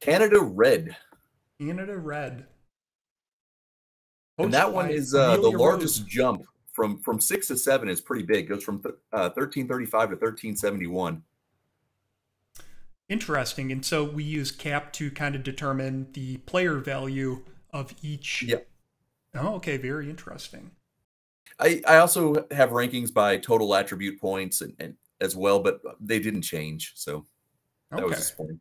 Canada 0.00 0.40
Red. 0.40 0.96
Canada 1.60 1.96
Red. 1.96 2.46
and 4.38 4.52
that 4.54 4.72
one 4.72 4.90
is 4.90 5.14
uh, 5.14 5.36
the 5.36 5.50
largest 5.50 6.00
Rose. 6.00 6.08
jump 6.08 6.42
from 6.72 6.98
from 6.98 7.20
six 7.20 7.48
to 7.48 7.56
seven 7.56 7.88
is 7.88 8.00
pretty 8.00 8.24
big. 8.24 8.48
Goes 8.48 8.64
from 8.64 8.82
th- 8.82 8.94
uh, 9.12 9.30
thirteen 9.30 9.68
thirty 9.68 9.86
five 9.86 10.10
to 10.10 10.16
thirteen 10.16 10.56
seventy 10.56 10.86
one. 10.86 11.22
Interesting. 13.10 13.72
And 13.72 13.84
so 13.84 14.04
we 14.04 14.22
use 14.22 14.52
cap 14.52 14.92
to 14.94 15.10
kind 15.10 15.34
of 15.34 15.42
determine 15.42 16.06
the 16.12 16.36
player 16.38 16.76
value 16.76 17.42
of 17.72 17.92
each. 18.02 18.44
Yeah. 18.44 18.58
Oh, 19.34 19.56
okay. 19.56 19.76
Very 19.76 20.08
interesting. 20.08 20.70
I, 21.58 21.82
I 21.86 21.96
also 21.96 22.46
have 22.52 22.70
rankings 22.70 23.12
by 23.12 23.36
total 23.36 23.74
attribute 23.74 24.20
points 24.20 24.60
and, 24.60 24.74
and 24.78 24.94
as 25.20 25.34
well, 25.34 25.58
but 25.58 25.80
they 26.00 26.20
didn't 26.20 26.42
change. 26.42 26.92
So 26.94 27.26
that 27.90 27.98
okay. 27.98 28.06
was 28.06 28.16
disappointing. 28.16 28.60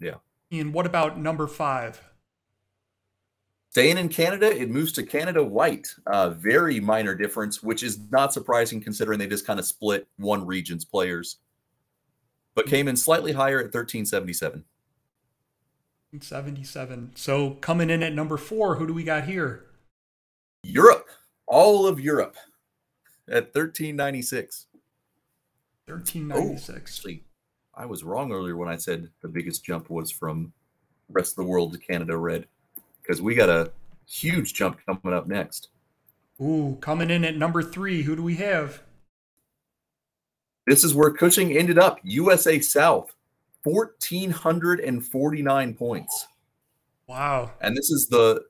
Yeah. 0.00 0.16
And 0.50 0.74
what 0.74 0.84
about 0.84 1.16
number 1.16 1.46
five? 1.46 2.02
Staying 3.70 3.98
in 3.98 4.08
Canada, 4.08 4.50
it 4.50 4.70
moves 4.70 4.90
to 4.94 5.04
Canada 5.04 5.44
White. 5.44 5.86
Uh, 6.06 6.30
very 6.30 6.80
minor 6.80 7.14
difference, 7.14 7.62
which 7.62 7.84
is 7.84 8.00
not 8.10 8.32
surprising 8.32 8.80
considering 8.80 9.20
they 9.20 9.28
just 9.28 9.46
kind 9.46 9.60
of 9.60 9.66
split 9.66 10.08
one 10.16 10.44
region's 10.44 10.84
players 10.84 11.38
but 12.58 12.66
came 12.66 12.88
in 12.88 12.96
slightly 12.96 13.30
higher 13.30 13.60
at 13.60 13.66
1377. 13.66 14.64
77. 16.20 17.12
So 17.14 17.50
coming 17.50 17.88
in 17.88 18.02
at 18.02 18.14
number 18.14 18.36
four, 18.36 18.74
who 18.74 18.84
do 18.84 18.92
we 18.92 19.04
got 19.04 19.26
here? 19.26 19.66
Europe, 20.64 21.08
all 21.46 21.86
of 21.86 22.00
Europe 22.00 22.34
at 23.28 23.54
1396. 23.54 24.66
1396. 25.86 26.68
Oh, 26.68 26.76
actually, 26.76 27.22
I 27.76 27.86
was 27.86 28.02
wrong 28.02 28.32
earlier 28.32 28.56
when 28.56 28.68
I 28.68 28.74
said 28.74 29.08
the 29.22 29.28
biggest 29.28 29.64
jump 29.64 29.88
was 29.88 30.10
from 30.10 30.52
rest 31.08 31.38
of 31.38 31.44
the 31.44 31.48
world 31.48 31.74
to 31.74 31.78
Canada 31.78 32.16
red 32.16 32.48
because 33.00 33.22
we 33.22 33.36
got 33.36 33.48
a 33.48 33.70
huge 34.04 34.52
jump 34.52 34.80
coming 34.84 35.16
up 35.16 35.28
next. 35.28 35.68
Ooh, 36.40 36.76
coming 36.80 37.10
in 37.10 37.24
at 37.24 37.36
number 37.36 37.62
three, 37.62 38.02
who 38.02 38.16
do 38.16 38.22
we 38.24 38.34
have? 38.34 38.82
This 40.68 40.84
is 40.84 40.94
where 40.94 41.10
Cushing 41.10 41.56
ended 41.56 41.78
up. 41.78 41.98
USA 42.02 42.60
South, 42.60 43.14
1,449 43.64 45.74
points. 45.74 46.26
Wow. 47.06 47.52
And 47.62 47.74
this 47.74 47.90
is 47.90 48.08
the, 48.08 48.44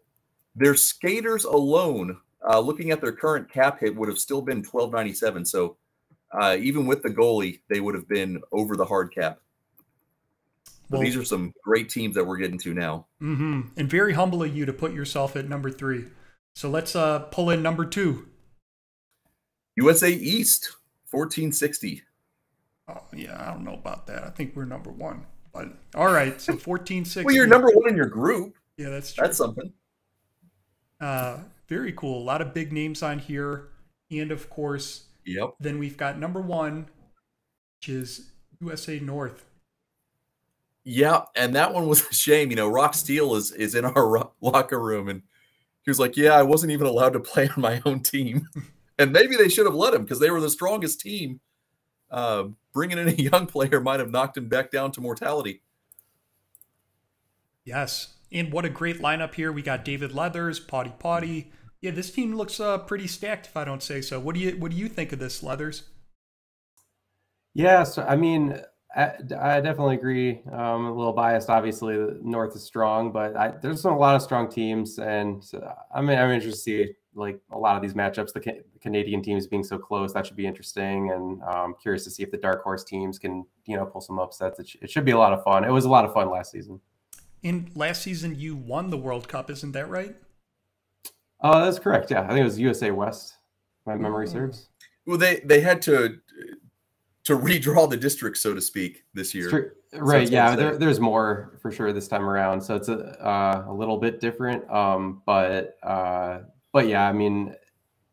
their 0.56 0.74
skaters 0.74 1.44
alone, 1.44 2.18
uh, 2.48 2.58
looking 2.58 2.90
at 2.90 3.00
their 3.00 3.12
current 3.12 3.48
cap 3.48 3.78
hit, 3.78 3.94
would 3.94 4.08
have 4.08 4.18
still 4.18 4.42
been 4.42 4.64
1297. 4.64 5.44
So 5.44 5.76
uh, 6.32 6.56
even 6.58 6.86
with 6.86 7.04
the 7.04 7.10
goalie, 7.10 7.60
they 7.70 7.78
would 7.78 7.94
have 7.94 8.08
been 8.08 8.42
over 8.50 8.74
the 8.74 8.84
hard 8.84 9.14
cap. 9.14 9.38
But 10.90 10.98
well, 10.98 11.06
these 11.06 11.16
are 11.16 11.24
some 11.24 11.54
great 11.62 11.88
teams 11.88 12.16
that 12.16 12.24
we're 12.24 12.38
getting 12.38 12.58
to 12.58 12.74
now. 12.74 13.06
Mm-hmm. 13.22 13.60
And 13.76 13.88
very 13.88 14.14
humble 14.14 14.42
of 14.42 14.56
you 14.56 14.66
to 14.66 14.72
put 14.72 14.92
yourself 14.92 15.36
at 15.36 15.48
number 15.48 15.70
three. 15.70 16.06
So 16.54 16.68
let's 16.68 16.96
uh, 16.96 17.20
pull 17.30 17.50
in 17.50 17.62
number 17.62 17.84
two. 17.84 18.26
USA 19.76 20.10
East, 20.10 20.72
1460. 21.12 22.02
Oh, 22.88 23.02
yeah, 23.14 23.36
I 23.38 23.52
don't 23.52 23.64
know 23.64 23.74
about 23.74 24.06
that. 24.06 24.24
I 24.24 24.30
think 24.30 24.56
we're 24.56 24.64
number 24.64 24.90
one. 24.90 25.26
But 25.52 25.68
all 25.94 26.10
right, 26.10 26.40
so 26.40 26.56
14 26.56 27.04
6. 27.04 27.24
well, 27.24 27.34
you're 27.34 27.46
number 27.46 27.70
one 27.70 27.88
in 27.88 27.96
your 27.96 28.06
group. 28.06 28.56
Yeah, 28.76 28.90
that's 28.90 29.12
true. 29.12 29.26
That's 29.26 29.36
something. 29.36 29.72
Uh, 31.00 31.38
very 31.68 31.92
cool. 31.92 32.22
A 32.22 32.24
lot 32.24 32.40
of 32.40 32.54
big 32.54 32.72
names 32.72 33.02
on 33.02 33.18
here. 33.18 33.68
And 34.10 34.32
of 34.32 34.48
course, 34.48 35.04
yep. 35.26 35.50
then 35.60 35.78
we've 35.78 35.96
got 35.96 36.18
number 36.18 36.40
one, 36.40 36.88
which 37.78 37.90
is 37.90 38.30
USA 38.60 38.98
North. 38.98 39.44
Yeah, 40.84 41.22
and 41.36 41.54
that 41.54 41.74
one 41.74 41.86
was 41.86 42.08
a 42.08 42.14
shame. 42.14 42.48
You 42.50 42.56
know, 42.56 42.68
Rock 42.68 42.94
Steele 42.94 43.34
is 43.34 43.52
is 43.52 43.74
in 43.74 43.84
our 43.84 44.30
locker 44.40 44.80
room, 44.80 45.08
and 45.08 45.22
he 45.82 45.90
was 45.90 46.00
like, 46.00 46.16
"Yeah, 46.16 46.32
I 46.32 46.42
wasn't 46.42 46.72
even 46.72 46.86
allowed 46.86 47.12
to 47.12 47.20
play 47.20 47.48
on 47.54 47.60
my 47.60 47.82
own 47.84 48.00
team." 48.00 48.48
and 48.98 49.12
maybe 49.12 49.36
they 49.36 49.50
should 49.50 49.66
have 49.66 49.74
let 49.74 49.92
him 49.92 50.02
because 50.02 50.18
they 50.18 50.30
were 50.30 50.40
the 50.40 50.48
strongest 50.48 51.00
team 51.00 51.40
uh, 52.10 52.44
bringing 52.78 52.98
in 52.98 53.08
a 53.08 53.10
young 53.10 53.44
player 53.44 53.80
might 53.80 53.98
have 53.98 54.12
knocked 54.12 54.36
him 54.36 54.46
back 54.46 54.70
down 54.70 54.92
to 54.92 55.00
mortality. 55.00 55.62
Yes. 57.64 58.14
And 58.30 58.52
what 58.52 58.64
a 58.64 58.68
great 58.68 59.00
lineup 59.00 59.34
here. 59.34 59.50
We 59.50 59.62
got 59.62 59.84
David 59.84 60.12
Leathers, 60.12 60.64
Pawtai 60.64 60.96
Pawtai. 61.00 61.46
Yeah, 61.80 61.90
this 61.90 62.12
team 62.12 62.36
looks 62.36 62.60
uh, 62.60 62.78
pretty 62.78 63.08
stacked, 63.08 63.46
if 63.46 63.56
I 63.56 63.64
don't 63.64 63.82
say 63.82 64.00
so. 64.00 64.20
What 64.20 64.36
do 64.36 64.40
you 64.40 64.52
What 64.52 64.70
do 64.70 64.76
you 64.76 64.86
think 64.86 65.12
of 65.12 65.18
this, 65.18 65.42
Leathers? 65.42 65.88
Yeah, 67.52 67.82
so 67.82 68.04
I 68.04 68.14
mean, 68.14 68.60
I, 68.94 69.06
I 69.36 69.60
definitely 69.60 69.96
agree. 69.96 70.40
Um, 70.52 70.84
a 70.84 70.94
little 70.94 71.12
biased, 71.12 71.50
obviously. 71.50 71.96
The 71.96 72.20
North 72.22 72.54
is 72.54 72.62
strong, 72.62 73.10
but 73.10 73.36
I, 73.36 73.54
there's 73.60 73.86
a 73.86 73.90
lot 73.90 74.14
of 74.14 74.22
strong 74.22 74.48
teams, 74.48 75.00
and 75.00 75.42
I 75.92 76.00
mean, 76.00 76.16
I'm 76.16 76.30
interested 76.30 76.52
to 76.52 76.56
see 76.86 76.92
like 77.14 77.40
a 77.50 77.58
lot 77.58 77.76
of 77.76 77.82
these 77.82 77.94
matchups, 77.94 78.32
the, 78.32 78.40
the, 78.40 78.78
Canadian 78.80 79.22
teams 79.22 79.46
being 79.46 79.64
so 79.64 79.78
close, 79.78 80.12
that 80.12 80.26
should 80.26 80.36
be 80.36 80.46
interesting. 80.46 81.10
And 81.10 81.42
um, 81.42 81.74
curious 81.80 82.04
to 82.04 82.10
see 82.10 82.22
if 82.22 82.30
the 82.30 82.36
dark 82.36 82.62
horse 82.62 82.84
teams 82.84 83.18
can, 83.18 83.44
you 83.66 83.76
know, 83.76 83.86
pull 83.86 84.00
some 84.00 84.18
upsets. 84.18 84.60
It, 84.60 84.68
sh- 84.68 84.76
it 84.82 84.90
should 84.90 85.04
be 85.04 85.12
a 85.12 85.18
lot 85.18 85.32
of 85.32 85.42
fun. 85.42 85.64
It 85.64 85.70
was 85.70 85.84
a 85.84 85.88
lot 85.88 86.04
of 86.04 86.12
fun 86.12 86.30
last 86.30 86.52
season. 86.52 86.80
In 87.42 87.70
last 87.74 88.02
season, 88.02 88.34
you 88.38 88.56
won 88.56 88.90
the 88.90 88.96
World 88.96 89.28
Cup, 89.28 89.50
isn't 89.50 89.72
that 89.72 89.88
right? 89.88 90.16
Uh, 91.40 91.64
that's 91.64 91.78
correct. 91.78 92.10
Yeah, 92.10 92.22
I 92.22 92.28
think 92.28 92.40
it 92.40 92.44
was 92.44 92.58
USA 92.58 92.90
West. 92.90 93.34
My 93.86 93.94
memory 93.94 94.26
oh. 94.28 94.32
serves. 94.32 94.68
Well, 95.06 95.18
they 95.18 95.40
they 95.44 95.60
had 95.60 95.80
to 95.82 96.18
to 97.24 97.36
redraw 97.36 97.88
the 97.88 97.96
district, 97.96 98.38
so 98.38 98.54
to 98.54 98.60
speak, 98.60 99.04
this 99.14 99.34
year. 99.34 99.76
Right. 99.92 100.28
So 100.28 100.32
yeah. 100.32 100.56
There, 100.56 100.78
there's 100.78 100.98
more 100.98 101.58
for 101.60 101.70
sure 101.70 101.92
this 101.92 102.08
time 102.08 102.28
around. 102.28 102.60
So 102.60 102.74
it's 102.74 102.88
a, 102.88 102.98
uh, 103.22 103.66
a 103.68 103.72
little 103.72 103.98
bit 103.98 104.20
different. 104.20 104.68
Um, 104.70 105.22
but 105.26 105.76
uh, 105.82 106.40
but 106.72 106.86
yeah, 106.86 107.08
I 107.08 107.12
mean, 107.12 107.54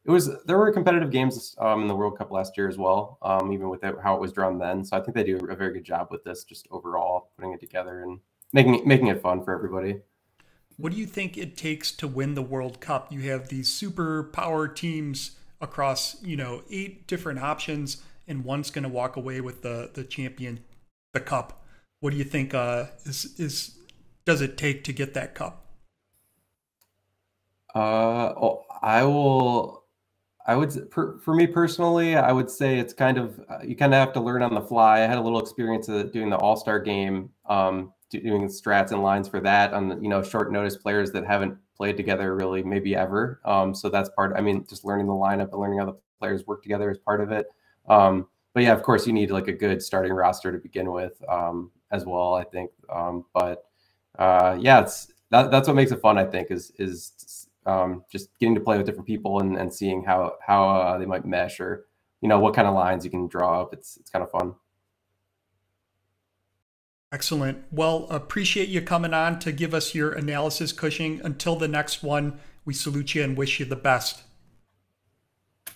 it 0.06 0.12
was 0.12 0.30
there 0.46 0.58
were 0.58 0.72
competitive 0.72 1.12
games 1.12 1.56
um, 1.58 1.82
in 1.82 1.88
the 1.88 1.96
World 1.96 2.18
Cup 2.18 2.32
last 2.32 2.58
year 2.58 2.68
as 2.68 2.78
well, 2.78 3.18
um, 3.22 3.52
even 3.52 3.70
with 3.70 3.84
it, 3.84 3.96
how 4.02 4.16
it 4.16 4.22
was 4.22 4.32
drawn 4.32 4.60
then. 4.60 4.84
So 4.84 4.96
I 4.96 5.02
think 5.02 5.16
they 5.16 5.24
do 5.24 5.38
a 5.50 5.56
very 5.56 5.74
good 5.74 5.84
job 5.84 6.10
with 6.12 6.24
this, 6.24 6.44
just 6.44 6.68
overall 6.70 7.32
putting 7.36 7.54
it 7.54 7.60
together 7.60 8.04
and 8.04 8.20
making 8.54 8.76
it, 8.76 8.86
making 8.86 9.08
it 9.08 9.22
fun 9.22 9.44
for 9.44 9.54
everybody. 9.54 10.02
What 10.78 10.92
do 10.92 10.98
you 10.98 11.08
think 11.08 11.38
it 11.38 11.58
takes 11.58 11.92
to 11.94 12.08
win 12.08 12.36
the 12.36 12.42
World 12.42 12.82
Cup? 12.82 13.12
You 13.12 13.22
have 13.32 13.48
these 13.48 13.72
super 13.72 14.24
power 14.24 14.68
teams 14.68 15.38
across, 15.62 16.22
you 16.22 16.38
know, 16.38 16.64
eight 16.70 17.08
different 17.08 17.40
options, 17.40 18.04
and 18.28 18.44
one's 18.44 18.70
going 18.70 18.84
to 18.84 18.90
walk 18.90 19.16
away 19.16 19.42
with 19.42 19.64
the 19.64 19.90
the 19.94 20.04
champion, 20.04 20.60
the 21.14 21.20
cup. 21.20 21.66
What 22.00 22.12
do 22.12 22.18
you 22.18 22.24
think 22.24 22.54
uh, 22.54 22.86
is 23.06 23.40
is 23.40 23.80
does 24.26 24.42
it 24.42 24.58
take 24.58 24.84
to 24.84 24.94
get 24.94 25.14
that 25.16 25.34
cup? 25.34 25.65
Uh, 27.76 28.34
oh, 28.42 28.64
I 28.82 29.04
will. 29.04 29.84
I 30.48 30.56
would, 30.56 30.92
for, 30.92 31.20
for 31.24 31.34
me 31.34 31.48
personally, 31.48 32.16
I 32.16 32.32
would 32.32 32.50
say 32.52 32.78
it's 32.78 32.94
kind 32.94 33.18
of 33.18 33.40
uh, 33.50 33.60
you 33.64 33.76
kind 33.76 33.94
of 33.94 34.00
have 34.00 34.14
to 34.14 34.22
learn 34.22 34.44
on 34.44 34.54
the 34.54 34.62
fly. 34.62 34.98
I 34.98 35.08
had 35.08 35.18
a 35.18 35.22
little 35.22 35.40
experience 35.40 35.88
doing 35.88 36.30
the 36.30 36.38
All 36.38 36.56
Star 36.56 36.80
game, 36.80 37.32
um, 37.50 37.94
doing 38.12 38.48
strats 38.48 38.92
and 38.92 39.02
lines 39.04 39.28
for 39.28 39.40
that 39.42 39.74
on 39.74 40.02
you 40.04 40.10
know 40.10 40.22
short 40.24 40.52
notice 40.52 40.78
players 40.78 41.12
that 41.12 41.26
haven't 41.26 41.58
played 41.76 41.98
together 41.98 42.36
really 42.36 42.64
maybe 42.64 42.96
ever. 42.96 43.42
Um, 43.44 43.74
so 43.76 43.90
that's 43.90 44.10
part. 44.10 44.34
I 44.38 44.42
mean, 44.42 44.66
just 44.70 44.86
learning 44.86 45.08
the 45.08 45.14
lineup 45.14 45.52
and 45.52 45.60
learning 45.60 45.80
how 45.80 45.86
the 45.86 45.98
players 46.20 46.46
work 46.48 46.64
together 46.64 46.92
is 46.92 46.98
part 47.00 47.22
of 47.22 47.32
it. 47.32 47.48
Um, 47.90 48.28
but 48.54 48.64
yeah, 48.64 48.72
of 48.74 48.84
course, 48.84 49.06
you 49.06 49.14
need 49.14 49.32
like 49.32 49.48
a 49.48 49.54
good 49.54 49.82
starting 49.82 50.14
roster 50.14 50.52
to 50.52 50.60
begin 50.60 50.92
with 50.92 51.14
um, 51.28 51.72
as 51.92 52.06
well. 52.06 52.36
I 52.36 52.44
think, 52.46 52.72
um, 52.90 53.26
but 53.34 53.66
uh, 54.18 54.58
yeah, 54.60 54.82
it's 54.82 55.08
that, 55.32 55.52
that's 55.52 55.68
what 55.68 55.76
makes 55.76 55.92
it 55.92 56.02
fun. 56.02 56.18
I 56.18 56.24
think 56.24 56.52
is 56.52 56.72
is 56.78 57.45
um, 57.66 58.04
just 58.12 58.30
getting 58.40 58.56
to 58.56 58.62
play 58.62 58.78
with 58.78 58.86
different 58.86 59.08
people 59.08 59.40
and, 59.40 59.58
and 59.58 59.74
seeing 59.74 60.04
how 60.04 60.34
how 60.46 60.68
uh, 60.68 60.98
they 60.98 61.06
might 61.06 61.26
mesh 61.26 61.60
or 61.60 61.86
you 62.22 62.30
know 62.30 62.40
what 62.40 62.54
kind 62.54 62.68
of 62.68 62.74
lines 62.74 63.04
you 63.04 63.12
can 63.12 63.28
draw 63.28 63.62
up. 63.62 63.74
It's 63.74 63.98
it's 63.98 64.10
kind 64.10 64.24
of 64.24 64.32
fun. 64.32 64.56
Excellent. 67.12 67.64
Well, 67.72 68.08
appreciate 68.10 68.68
you 68.68 68.82
coming 68.82 69.14
on 69.14 69.40
to 69.40 69.52
give 69.52 69.74
us 69.74 69.96
your 69.96 70.12
analysis, 70.12 70.74
Cushing. 70.74 71.22
Until 71.24 71.56
the 71.56 71.68
next 71.68 72.04
one, 72.04 72.40
we 72.66 72.74
salute 72.74 73.16
you 73.16 73.24
and 73.24 73.38
wish 73.38 73.60
you 73.60 73.66
the 73.66 73.76
best. 73.76 74.24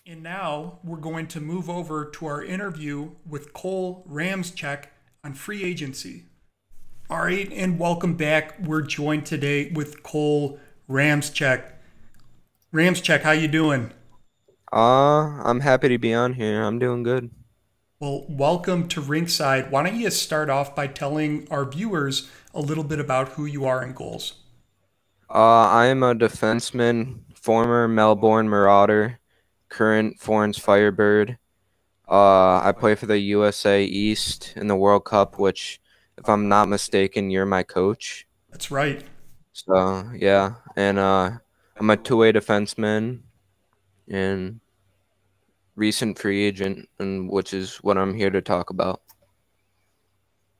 And 0.05 0.23
now 0.23 0.79
we're 0.83 0.97
going 0.97 1.27
to 1.27 1.39
move 1.39 1.69
over 1.69 2.03
to 2.03 2.25
our 2.25 2.43
interview 2.43 3.11
with 3.27 3.53
Cole 3.53 4.05
Ramzcyk 4.09 4.85
on 5.23 5.33
free 5.33 5.63
agency. 5.63 6.25
All 7.09 7.19
right, 7.19 7.51
and 7.53 7.79
welcome 7.79 8.15
back. 8.15 8.59
We're 8.59 8.81
joined 8.81 9.25
today 9.25 9.71
with 9.71 10.03
Cole 10.03 10.59
Ramzcyk. 12.73 13.03
Ramzcyk, 13.03 13.21
how 13.21 13.31
you 13.31 13.47
doing? 13.47 13.91
Uh, 14.71 15.41
I'm 15.43 15.61
happy 15.61 15.89
to 15.89 15.97
be 15.97 16.13
on 16.13 16.33
here. 16.33 16.63
I'm 16.63 16.79
doing 16.79 17.03
good. 17.03 17.31
Well, 17.99 18.25
welcome 18.29 18.87
to 18.89 19.01
Rinkside. 19.01 19.71
Why 19.71 19.83
don't 19.83 19.99
you 19.99 20.09
start 20.09 20.49
off 20.49 20.75
by 20.75 20.87
telling 20.87 21.47
our 21.51 21.65
viewers 21.65 22.29
a 22.53 22.61
little 22.61 22.83
bit 22.83 22.99
about 22.99 23.29
who 23.29 23.45
you 23.45 23.65
are 23.65 23.81
and 23.81 23.95
goals? 23.95 24.35
Uh, 25.29 25.67
I 25.67 25.87
am 25.87 26.03
a 26.03 26.15
defenseman, 26.15 27.21
former 27.35 27.87
Melbourne 27.87 28.47
Marauder, 28.47 29.19
current 29.69 30.19
Florence 30.19 30.57
Firebird. 30.57 31.37
Uh, 32.07 32.61
I 32.63 32.73
play 32.77 32.95
for 32.95 33.05
the 33.05 33.19
USA 33.19 33.83
East 33.83 34.53
in 34.55 34.67
the 34.67 34.75
World 34.75 35.05
Cup, 35.05 35.37
which, 35.37 35.79
if 36.17 36.29
I'm 36.29 36.47
not 36.47 36.69
mistaken, 36.69 37.29
you're 37.29 37.45
my 37.45 37.63
coach. 37.63 38.27
That's 38.49 38.71
right. 38.71 39.03
So 39.53 40.09
yeah, 40.15 40.55
and 40.75 40.97
uh, 40.97 41.31
I'm 41.79 41.89
a 41.89 41.97
two-way 41.97 42.33
defenseman 42.33 43.21
and 44.09 44.59
recent 45.75 46.19
free 46.19 46.43
agent, 46.43 46.89
and 46.99 47.29
which 47.29 47.53
is 47.53 47.77
what 47.77 47.97
I'm 47.97 48.13
here 48.13 48.29
to 48.29 48.41
talk 48.41 48.69
about. 48.69 49.01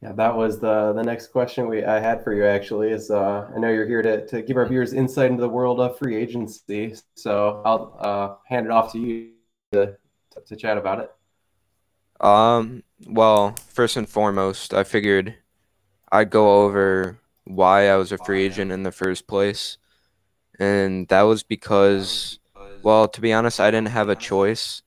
Yeah, 0.01 0.13
that 0.13 0.33
was 0.33 0.61
the 0.61 0.93
the 0.93 1.03
next 1.03 1.27
question 1.27 1.67
we 1.67 1.83
I 1.83 1.99
had 1.99 2.23
for 2.23 2.33
you 2.33 2.45
actually. 2.45 2.91
Is 2.91 3.11
uh, 3.11 3.51
I 3.53 3.59
know 3.59 3.67
you're 3.67 3.85
here 3.85 4.01
to, 4.01 4.25
to 4.27 4.41
give 4.41 4.55
our 4.55 4.65
viewers 4.65 4.93
insight 4.93 5.29
into 5.29 5.41
the 5.41 5.49
world 5.49 5.81
of 5.81 5.97
free 5.97 6.15
agency, 6.15 6.95
so 7.15 7.61
I'll 7.65 7.97
uh, 7.99 8.35
hand 8.47 8.65
it 8.65 8.71
off 8.71 8.93
to 8.93 8.99
you 8.99 9.31
to, 9.73 9.97
to, 10.31 10.41
to 10.47 10.55
chat 10.55 10.77
about 10.77 10.99
it. 10.99 12.25
Um, 12.25 12.83
well, 13.05 13.55
first 13.67 13.97
and 13.97 14.07
foremost, 14.07 14.73
I 14.73 14.85
figured 14.85 15.35
I'd 16.13 16.29
go 16.29 16.63
over 16.63 17.19
why 17.43 17.89
I 17.89 17.97
was 17.97 18.13
a 18.13 18.17
free 18.19 18.43
agent 18.43 18.71
in 18.71 18.83
the 18.83 18.91
first 18.93 19.27
place. 19.27 19.77
And 20.59 21.07
that 21.07 21.21
was 21.21 21.41
because, 21.41 22.39
well, 22.83 23.07
to 23.07 23.21
be 23.21 23.31
honest, 23.31 23.59
I 23.59 23.71
didn't 23.71 23.89
have 23.89 24.09
a 24.09 24.15
choice. 24.15 24.81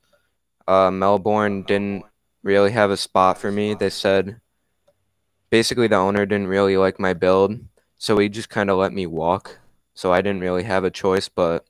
Uh, 0.69 0.91
Melbourne 0.91 1.62
didn't 1.62 2.05
really 2.43 2.73
have 2.73 2.91
a 2.91 2.97
spot 2.97 3.38
for 3.38 3.50
me. 3.50 3.75
They 3.75 3.91
said 3.91 4.41
basically 5.50 5.88
the 5.88 5.97
owner 5.97 6.26
didn't 6.26 6.49
really 6.49 6.76
like 6.76 7.00
my 7.00 7.14
build, 7.14 7.59
so 7.97 8.19
he 8.19 8.29
just 8.29 8.50
kind 8.50 8.71
of 8.71 8.79
let 8.79 8.93
me 8.93 9.07
walk. 9.07 9.59
So 9.95 10.12
I 10.12 10.21
didn't 10.21 10.41
really 10.41 10.62
have 10.64 10.85
a 10.85 10.91
choice, 10.91 11.29
but 11.29 11.64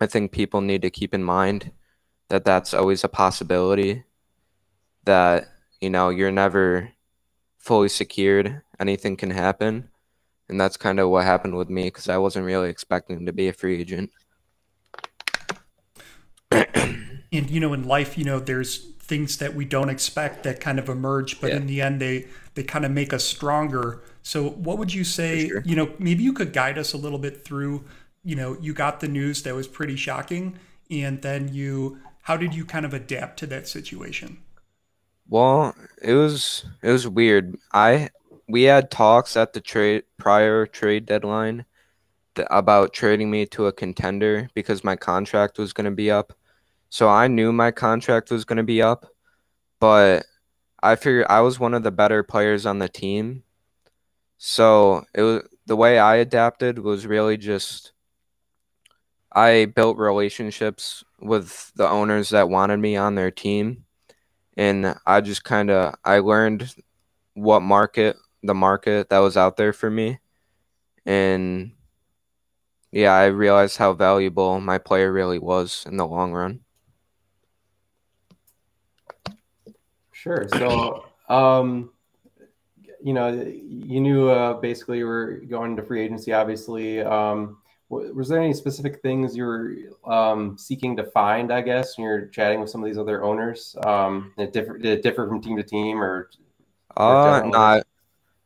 I 0.00 0.06
think 0.06 0.32
people 0.32 0.60
need 0.60 0.82
to 0.82 0.90
keep 0.90 1.14
in 1.14 1.24
mind 1.24 1.72
that 2.28 2.44
that's 2.44 2.74
always 2.74 3.04
a 3.04 3.08
possibility 3.08 4.04
that 5.04 5.48
you 5.80 5.90
know 5.90 6.10
you're 6.10 6.30
never 6.30 6.92
fully 7.58 7.88
secured 7.88 8.62
anything 8.78 9.16
can 9.16 9.30
happen 9.30 9.88
and 10.48 10.60
that's 10.60 10.76
kind 10.76 10.98
of 11.00 11.08
what 11.10 11.24
happened 11.24 11.56
with 11.56 11.68
me 11.70 11.84
because 11.84 12.08
i 12.08 12.16
wasn't 12.16 12.44
really 12.44 12.68
expecting 12.70 13.26
to 13.26 13.32
be 13.32 13.48
a 13.48 13.52
free 13.52 13.80
agent 13.80 14.10
and 16.50 17.50
you 17.50 17.60
know 17.60 17.72
in 17.72 17.86
life 17.86 18.16
you 18.16 18.24
know 18.24 18.38
there's 18.40 18.78
things 19.00 19.38
that 19.38 19.54
we 19.54 19.64
don't 19.64 19.88
expect 19.88 20.42
that 20.42 20.60
kind 20.60 20.78
of 20.78 20.88
emerge 20.88 21.40
but 21.40 21.50
Yeah. 21.50 21.56
in 21.56 21.66
the 21.66 21.80
end 21.80 22.00
they 22.00 22.26
they 22.54 22.62
kind 22.62 22.84
of 22.84 22.90
make 22.90 23.12
us 23.12 23.24
stronger 23.24 24.02
so 24.22 24.50
what 24.50 24.78
would 24.78 24.92
you 24.92 25.04
say 25.04 25.48
sure. 25.48 25.62
you 25.64 25.76
know 25.76 25.92
maybe 25.98 26.22
you 26.22 26.32
could 26.32 26.52
guide 26.52 26.78
us 26.78 26.92
a 26.92 26.96
little 26.96 27.18
bit 27.18 27.44
through 27.44 27.84
you 28.24 28.36
know 28.36 28.56
you 28.60 28.72
got 28.72 29.00
the 29.00 29.08
news 29.08 29.42
that 29.42 29.54
was 29.54 29.66
pretty 29.68 29.96
shocking 29.96 30.58
and 30.90 31.22
then 31.22 31.48
you 31.52 31.98
how 32.22 32.36
did 32.36 32.54
you 32.54 32.64
kind 32.64 32.84
of 32.84 32.92
adapt 32.94 33.38
to 33.38 33.46
that 33.46 33.66
situation 33.68 34.38
Well, 35.28 35.74
it 36.02 36.14
was 36.14 36.64
it 36.82 36.90
was 36.90 37.06
weird. 37.06 37.56
I 37.72 38.10
we 38.48 38.64
had 38.64 38.90
talks 38.90 39.36
at 39.36 39.52
the 39.52 39.60
trade 39.60 40.04
prior 40.16 40.66
trade 40.66 41.06
deadline 41.06 41.64
th- 42.34 42.48
about 42.50 42.92
trading 42.92 43.30
me 43.30 43.46
to 43.46 43.66
a 43.66 43.72
contender 43.72 44.48
because 44.54 44.84
my 44.84 44.96
contract 44.96 45.58
was 45.58 45.72
going 45.72 45.84
to 45.84 45.90
be 45.90 46.10
up. 46.10 46.32
So 46.90 47.08
I 47.08 47.28
knew 47.28 47.52
my 47.52 47.70
contract 47.70 48.30
was 48.30 48.44
going 48.44 48.56
to 48.56 48.62
be 48.62 48.80
up, 48.82 49.06
but 49.80 50.24
I 50.82 50.96
figured 50.96 51.26
I 51.28 51.40
was 51.40 51.60
one 51.60 51.74
of 51.74 51.82
the 51.82 51.90
better 51.90 52.22
players 52.22 52.64
on 52.66 52.78
the 52.78 52.88
team. 52.88 53.42
So 54.38 55.04
it 55.14 55.22
was 55.22 55.42
the 55.66 55.76
way 55.76 55.98
I 55.98 56.16
adapted 56.16 56.78
was 56.78 57.06
really 57.06 57.36
just 57.36 57.92
I 59.32 59.66
built 59.66 59.98
relationships 59.98 61.04
with 61.20 61.72
the 61.76 61.88
owners 61.88 62.30
that 62.30 62.48
wanted 62.48 62.78
me 62.78 62.96
on 62.96 63.14
their 63.14 63.30
team 63.30 63.84
and 64.56 64.96
I 65.06 65.20
just 65.20 65.44
kind 65.44 65.70
of 65.70 65.94
I 66.04 66.18
learned 66.18 66.74
what 67.34 67.60
market 67.60 68.16
the 68.42 68.54
market 68.54 69.08
that 69.10 69.18
was 69.18 69.36
out 69.36 69.56
there 69.56 69.72
for 69.72 69.90
me, 69.90 70.18
and 71.04 71.72
yeah, 72.90 73.12
I 73.12 73.26
realized 73.26 73.76
how 73.76 73.92
valuable 73.92 74.60
my 74.60 74.78
player 74.78 75.12
really 75.12 75.38
was 75.38 75.84
in 75.86 75.96
the 75.96 76.06
long 76.06 76.32
run. 76.32 76.60
Sure. 80.12 80.48
So, 80.48 81.04
um, 81.28 81.90
you 83.02 83.12
know, 83.12 83.28
you 83.30 84.00
knew 84.00 84.28
uh, 84.28 84.54
basically 84.54 84.98
you 84.98 85.06
were 85.06 85.42
going 85.48 85.76
to 85.76 85.82
free 85.82 86.02
agency. 86.02 86.32
Obviously, 86.32 87.00
um, 87.02 87.58
was 87.88 88.28
there 88.28 88.40
any 88.40 88.52
specific 88.52 89.00
things 89.00 89.36
you 89.36 89.44
were 89.44 89.76
um, 90.04 90.58
seeking 90.58 90.96
to 90.96 91.04
find? 91.04 91.52
I 91.52 91.62
guess 91.62 91.96
when 91.96 92.06
you're 92.06 92.26
chatting 92.26 92.60
with 92.60 92.68
some 92.68 92.82
of 92.82 92.86
these 92.86 92.98
other 92.98 93.22
owners, 93.22 93.76
um, 93.84 94.32
did 94.36 94.48
it 94.48 94.52
differ, 94.52 94.78
did 94.78 94.98
it 94.98 95.02
differ 95.02 95.28
from 95.28 95.40
team 95.40 95.56
to 95.56 95.62
team, 95.62 96.02
or 96.02 96.30
Uh, 96.96 97.40
general? 97.40 97.50
nah, 97.52 97.80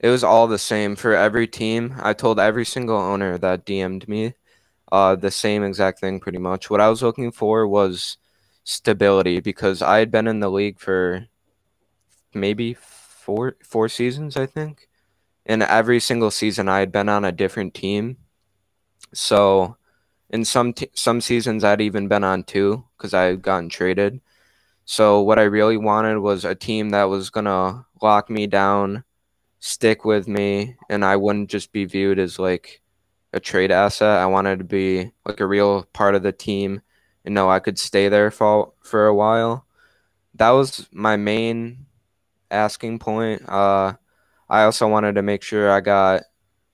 it 0.03 0.09
was 0.09 0.25
all 0.25 0.49
the 0.49 0.59
same 0.59 0.97
for 0.97 1.15
every 1.15 1.47
team. 1.47 1.95
I 2.01 2.13
told 2.13 2.41
every 2.41 2.65
single 2.65 2.99
owner 2.99 3.39
that 3.39 3.65
DM'd 3.65 4.09
me, 4.09 4.35
uh, 4.91 5.15
the 5.17 5.31
same 5.31 5.63
exact 5.65 6.01
thing 6.01 6.21
pretty 6.21 6.39
much. 6.39 6.69
What 6.69 6.81
I 6.81 6.89
was 6.89 7.03
looking 7.03 7.31
for 7.31 7.67
was 7.67 8.19
stability 8.65 9.41
because 9.41 9.81
I 9.83 9.99
had 9.99 10.11
been 10.11 10.27
in 10.27 10.41
the 10.41 10.51
league 10.51 10.79
for 10.81 11.27
maybe 12.35 12.75
four 12.75 13.57
four 13.65 13.89
seasons, 13.89 14.37
I 14.37 14.47
think. 14.47 14.89
And 15.47 15.63
every 15.63 16.01
single 16.01 16.31
season 16.31 16.69
I 16.69 16.81
had 16.81 16.93
been 16.93 17.09
on 17.09 17.25
a 17.25 17.33
different 17.33 17.75
team. 17.75 18.19
So 19.15 19.77
in 20.31 20.45
some 20.45 20.75
some 20.95 21.21
seasons 21.21 21.65
I'd 21.65 21.81
even 21.81 22.09
been 22.09 22.25
on 22.25 22.45
two 22.45 22.85
because 22.97 23.15
I 23.15 23.25
had 23.25 23.43
gotten 23.43 23.69
traded. 23.69 24.21
So 24.85 25.23
what 25.23 25.39
I 25.39 25.45
really 25.45 25.77
wanted 25.77 26.19
was 26.19 26.45
a 26.45 26.55
team 26.55 26.91
that 26.91 27.05
was 27.05 27.31
gonna 27.31 27.87
lock 28.03 28.31
me 28.31 28.47
down, 28.47 29.05
stick 29.65 30.05
with 30.05 30.27
me, 30.27 30.77
and 30.91 31.05
I 31.05 31.15
wouldn't 31.17 31.49
just 31.49 31.73
be 31.73 31.85
viewed 31.85 32.19
as 32.19 32.37
like 32.39 32.83
a 33.33 33.39
trade 33.39 33.71
asset. 33.71 34.19
I 34.19 34.27
wanted 34.27 34.59
to 34.59 34.65
be 34.65 35.13
like 35.25 35.39
a 35.39 35.47
real 35.47 35.85
part 35.93 36.17
of 36.17 36.25
the 36.25 36.33
team 36.33 36.83
and 37.25 37.33
know 37.33 37.49
I 37.49 37.61
could 37.61 37.79
stay 37.79 38.09
there 38.09 38.33
for 38.33 38.73
for 38.83 39.07
a 39.07 39.15
while. 39.15 39.65
That 40.35 40.51
was 40.51 40.89
my 40.93 41.17
main 41.17 41.87
asking 42.51 42.99
point. 42.99 43.49
Uh, 43.49 43.95
I 44.51 44.65
also 44.65 44.89
wanted 44.89 45.15
to 45.15 45.23
make 45.23 45.43
sure 45.43 45.71
I 45.71 45.81
got 45.81 46.23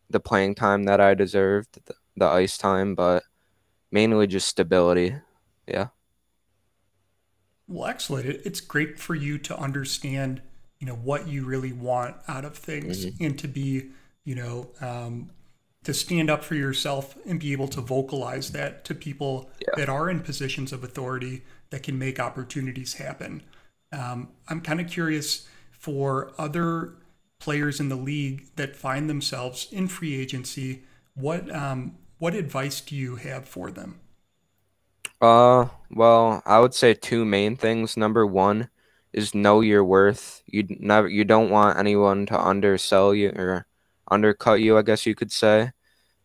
the 0.09 0.21
playing 0.21 0.55
time 0.55 0.85
that 0.85 1.01
I 1.01 1.13
deserved, 1.13 1.79
the, 1.85 1.95
the 2.17 2.27
ice 2.27 2.57
time, 2.57 2.95
but 2.95 3.23
mainly 3.93 4.27
just 4.27 4.49
stability. 4.49 5.15
Yeah. 5.67 5.89
Well, 7.67 7.89
excellent. 7.89 8.29
It's 8.47 8.63
great 8.63 8.99
for 8.99 9.15
you 9.15 9.37
to 9.41 9.59
understand, 9.59 10.41
you 10.81 10.87
know, 10.87 10.95
what 10.95 11.29
you 11.29 11.45
really 11.45 11.73
want 11.73 12.17
out 12.29 12.45
of 12.45 12.57
things 12.57 13.07
and 13.21 13.39
to 13.39 13.49
be, 13.49 13.91
you 14.25 14.35
know, 14.35 14.69
um, 14.81 15.31
to 15.85 15.95
stand 15.95 16.31
up 16.31 16.45
for 16.45 16.55
yourself 16.55 17.17
and 17.27 17.41
be 17.41 17.53
able 17.53 17.69
to 17.69 17.81
vocalize 17.81 18.53
that 18.53 18.85
to 18.85 18.95
people 18.95 19.51
Yeah. 19.61 19.69
that 19.77 19.89
are 19.89 20.11
in 20.11 20.21
positions 20.21 20.73
of 20.73 20.85
authority 20.85 21.43
that 21.71 21.83
can 21.83 21.99
make 21.99 22.21
opportunities 22.21 22.95
happen. 22.95 23.43
Um, 23.93 24.29
I'm 24.49 24.61
kind 24.61 24.81
of 24.81 24.89
curious 24.89 25.47
for 25.73 26.33
other 26.39 26.95
players 27.39 27.81
in 27.81 27.89
the 27.89 27.97
league 27.97 28.47
that 28.57 28.77
find 28.77 29.09
themselves 29.09 29.69
in 29.73 29.89
free 29.89 30.15
agency. 30.21 30.83
What 31.15 31.55
um, 31.55 31.97
what 32.19 32.35
advice 32.35 32.81
do 32.81 32.97
you 32.97 33.17
have 33.17 33.49
for 33.49 33.71
them? 33.71 34.01
Uh, 35.21 35.69
well, 35.91 36.43
I 36.47 36.61
would 36.61 36.75
say 36.75 36.95
two 36.95 37.25
main 37.25 37.57
things. 37.57 37.97
Number 37.97 38.27
one 38.27 38.69
is 39.19 39.35
know 39.35 39.61
your 39.61 39.85
worth. 39.85 40.43
You 40.47 40.65
never, 40.81 41.09
you 41.09 41.25
don't 41.25 41.51
want 41.51 41.79
anyone 41.79 42.25
to 42.27 42.41
undersell 42.41 43.13
you 43.15 43.31
or 43.31 43.67
undercut 44.11 44.61
you, 44.61 44.79
I 44.79 44.83
guess 44.83 45.05
you 45.05 45.15
could 45.15 45.33
say. 45.33 45.73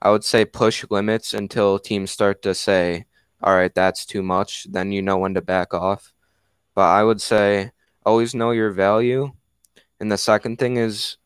I 0.02 0.12
would 0.12 0.24
say 0.24 0.46
push 0.46 0.86
limits 0.90 1.34
until 1.34 1.80
teams 1.80 2.12
start 2.12 2.42
to 2.44 2.54
say, 2.54 3.06
all 3.42 3.56
right, 3.56 3.74
that's 3.74 4.06
too 4.06 4.22
much. 4.22 4.68
Then 4.72 4.92
you 4.92 5.02
know 5.02 5.18
when 5.18 5.34
to 5.34 5.42
back 5.42 5.74
off. 5.74 6.14
But 6.76 6.90
I 6.90 7.04
would 7.04 7.22
say 7.22 7.72
always 8.06 8.36
know 8.36 8.52
your 8.52 8.72
value. 8.72 9.32
And 10.00 10.12
the 10.12 10.18
second 10.18 10.60
thing 10.60 10.78
is 10.78 11.18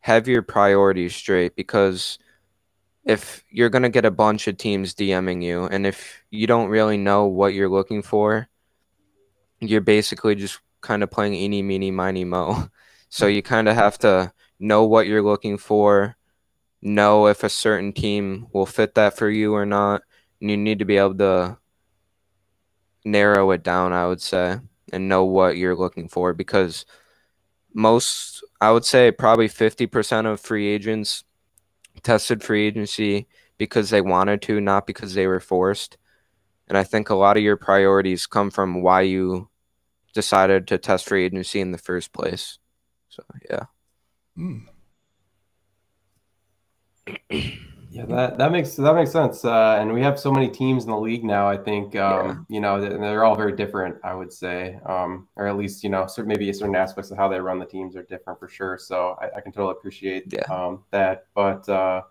have 0.00 0.26
your 0.26 0.42
priorities 0.42 1.14
straight 1.14 1.54
because 1.54 2.18
if 3.04 3.44
you're 3.50 3.70
going 3.70 3.82
to 3.82 3.88
get 3.88 4.04
a 4.04 4.10
bunch 4.10 4.48
of 4.48 4.56
teams 4.56 4.94
DMing 4.94 5.42
you, 5.42 5.64
and 5.64 5.86
if 5.86 6.22
you 6.30 6.46
don't 6.46 6.68
really 6.68 6.96
know 6.96 7.26
what 7.26 7.54
you're 7.54 7.68
looking 7.68 8.02
for, 8.02 8.48
you're 9.60 9.80
basically 9.80 10.34
just 10.34 10.58
kind 10.80 11.02
of 11.02 11.10
playing 11.10 11.34
eeny, 11.34 11.62
meeny, 11.62 11.90
miny, 11.90 12.24
mo. 12.24 12.68
So 13.12 13.26
hmm. 13.26 13.34
you 13.34 13.42
kind 13.42 13.68
of 13.68 13.74
have 13.74 13.98
to 13.98 14.32
know 14.60 14.84
what 14.84 15.08
you're 15.08 15.20
looking 15.20 15.58
for, 15.58 16.16
know 16.80 17.26
if 17.26 17.42
a 17.42 17.48
certain 17.48 17.92
team 17.92 18.46
will 18.52 18.66
fit 18.66 18.94
that 18.94 19.16
for 19.16 19.28
you 19.28 19.52
or 19.52 19.66
not, 19.66 20.02
and 20.40 20.48
you 20.48 20.56
need 20.56 20.78
to 20.78 20.84
be 20.84 20.96
able 20.96 21.16
to 21.16 21.58
narrow 23.04 23.50
it 23.50 23.64
down, 23.64 23.92
I 23.92 24.06
would 24.06 24.20
say, 24.20 24.60
and 24.92 25.08
know 25.08 25.24
what 25.24 25.56
you're 25.56 25.74
looking 25.74 26.08
for 26.08 26.32
because 26.32 26.84
most, 27.74 28.44
I 28.60 28.70
would 28.70 28.84
say 28.84 29.10
probably 29.10 29.48
50% 29.48 30.26
of 30.26 30.40
free 30.40 30.68
agents 30.68 31.24
tested 32.02 32.42
free 32.42 32.66
agency 32.66 33.26
because 33.58 33.90
they 33.90 34.00
wanted 34.00 34.42
to, 34.42 34.60
not 34.60 34.86
because 34.86 35.14
they 35.14 35.26
were 35.26 35.40
forced. 35.40 35.96
And 36.66 36.78
I 36.78 36.84
think 36.84 37.10
a 37.10 37.14
lot 37.14 37.36
of 37.36 37.42
your 37.42 37.56
priorities 37.56 38.26
come 38.26 38.50
from 38.50 38.82
why 38.82 39.02
you 39.02 39.49
decided 40.12 40.66
to 40.68 40.78
test 40.78 41.08
free 41.08 41.24
agency 41.24 41.60
in 41.60 41.72
the 41.72 41.78
first 41.78 42.12
place. 42.12 42.58
So 43.08 43.22
yeah. 43.50 43.64
Yeah, 47.30 47.40
Yeah, 47.92 48.06
that, 48.06 48.38
that 48.38 48.52
makes 48.52 48.76
that 48.76 48.94
makes 48.94 49.10
sense. 49.10 49.44
Uh, 49.44 49.76
and 49.80 49.92
we 49.92 50.00
have 50.00 50.18
so 50.18 50.30
many 50.30 50.48
teams 50.48 50.84
in 50.84 50.90
the 50.90 50.96
league 50.96 51.24
now. 51.24 51.48
I 51.48 51.56
think 51.56 51.96
um, 51.96 52.46
yeah. 52.48 52.54
you 52.54 52.60
know 52.60 52.80
they're 52.80 53.24
all 53.24 53.34
very 53.34 53.50
different. 53.50 53.96
I 54.04 54.14
would 54.14 54.32
say, 54.32 54.78
um, 54.86 55.26
or 55.34 55.48
at 55.48 55.56
least 55.56 55.82
you 55.82 55.90
know, 55.90 56.06
maybe 56.24 56.52
certain 56.52 56.76
aspects 56.76 57.10
of 57.10 57.18
how 57.18 57.26
they 57.26 57.40
run 57.40 57.58
the 57.58 57.66
teams 57.66 57.96
are 57.96 58.04
different 58.04 58.38
for 58.38 58.46
sure. 58.48 58.78
So 58.78 59.16
I, 59.20 59.38
I 59.38 59.40
can 59.40 59.50
totally 59.50 59.72
appreciate 59.72 60.32
yeah. 60.32 60.42
um, 60.42 60.84
that. 60.92 61.24
But 61.34 61.68
uh, 61.68 62.02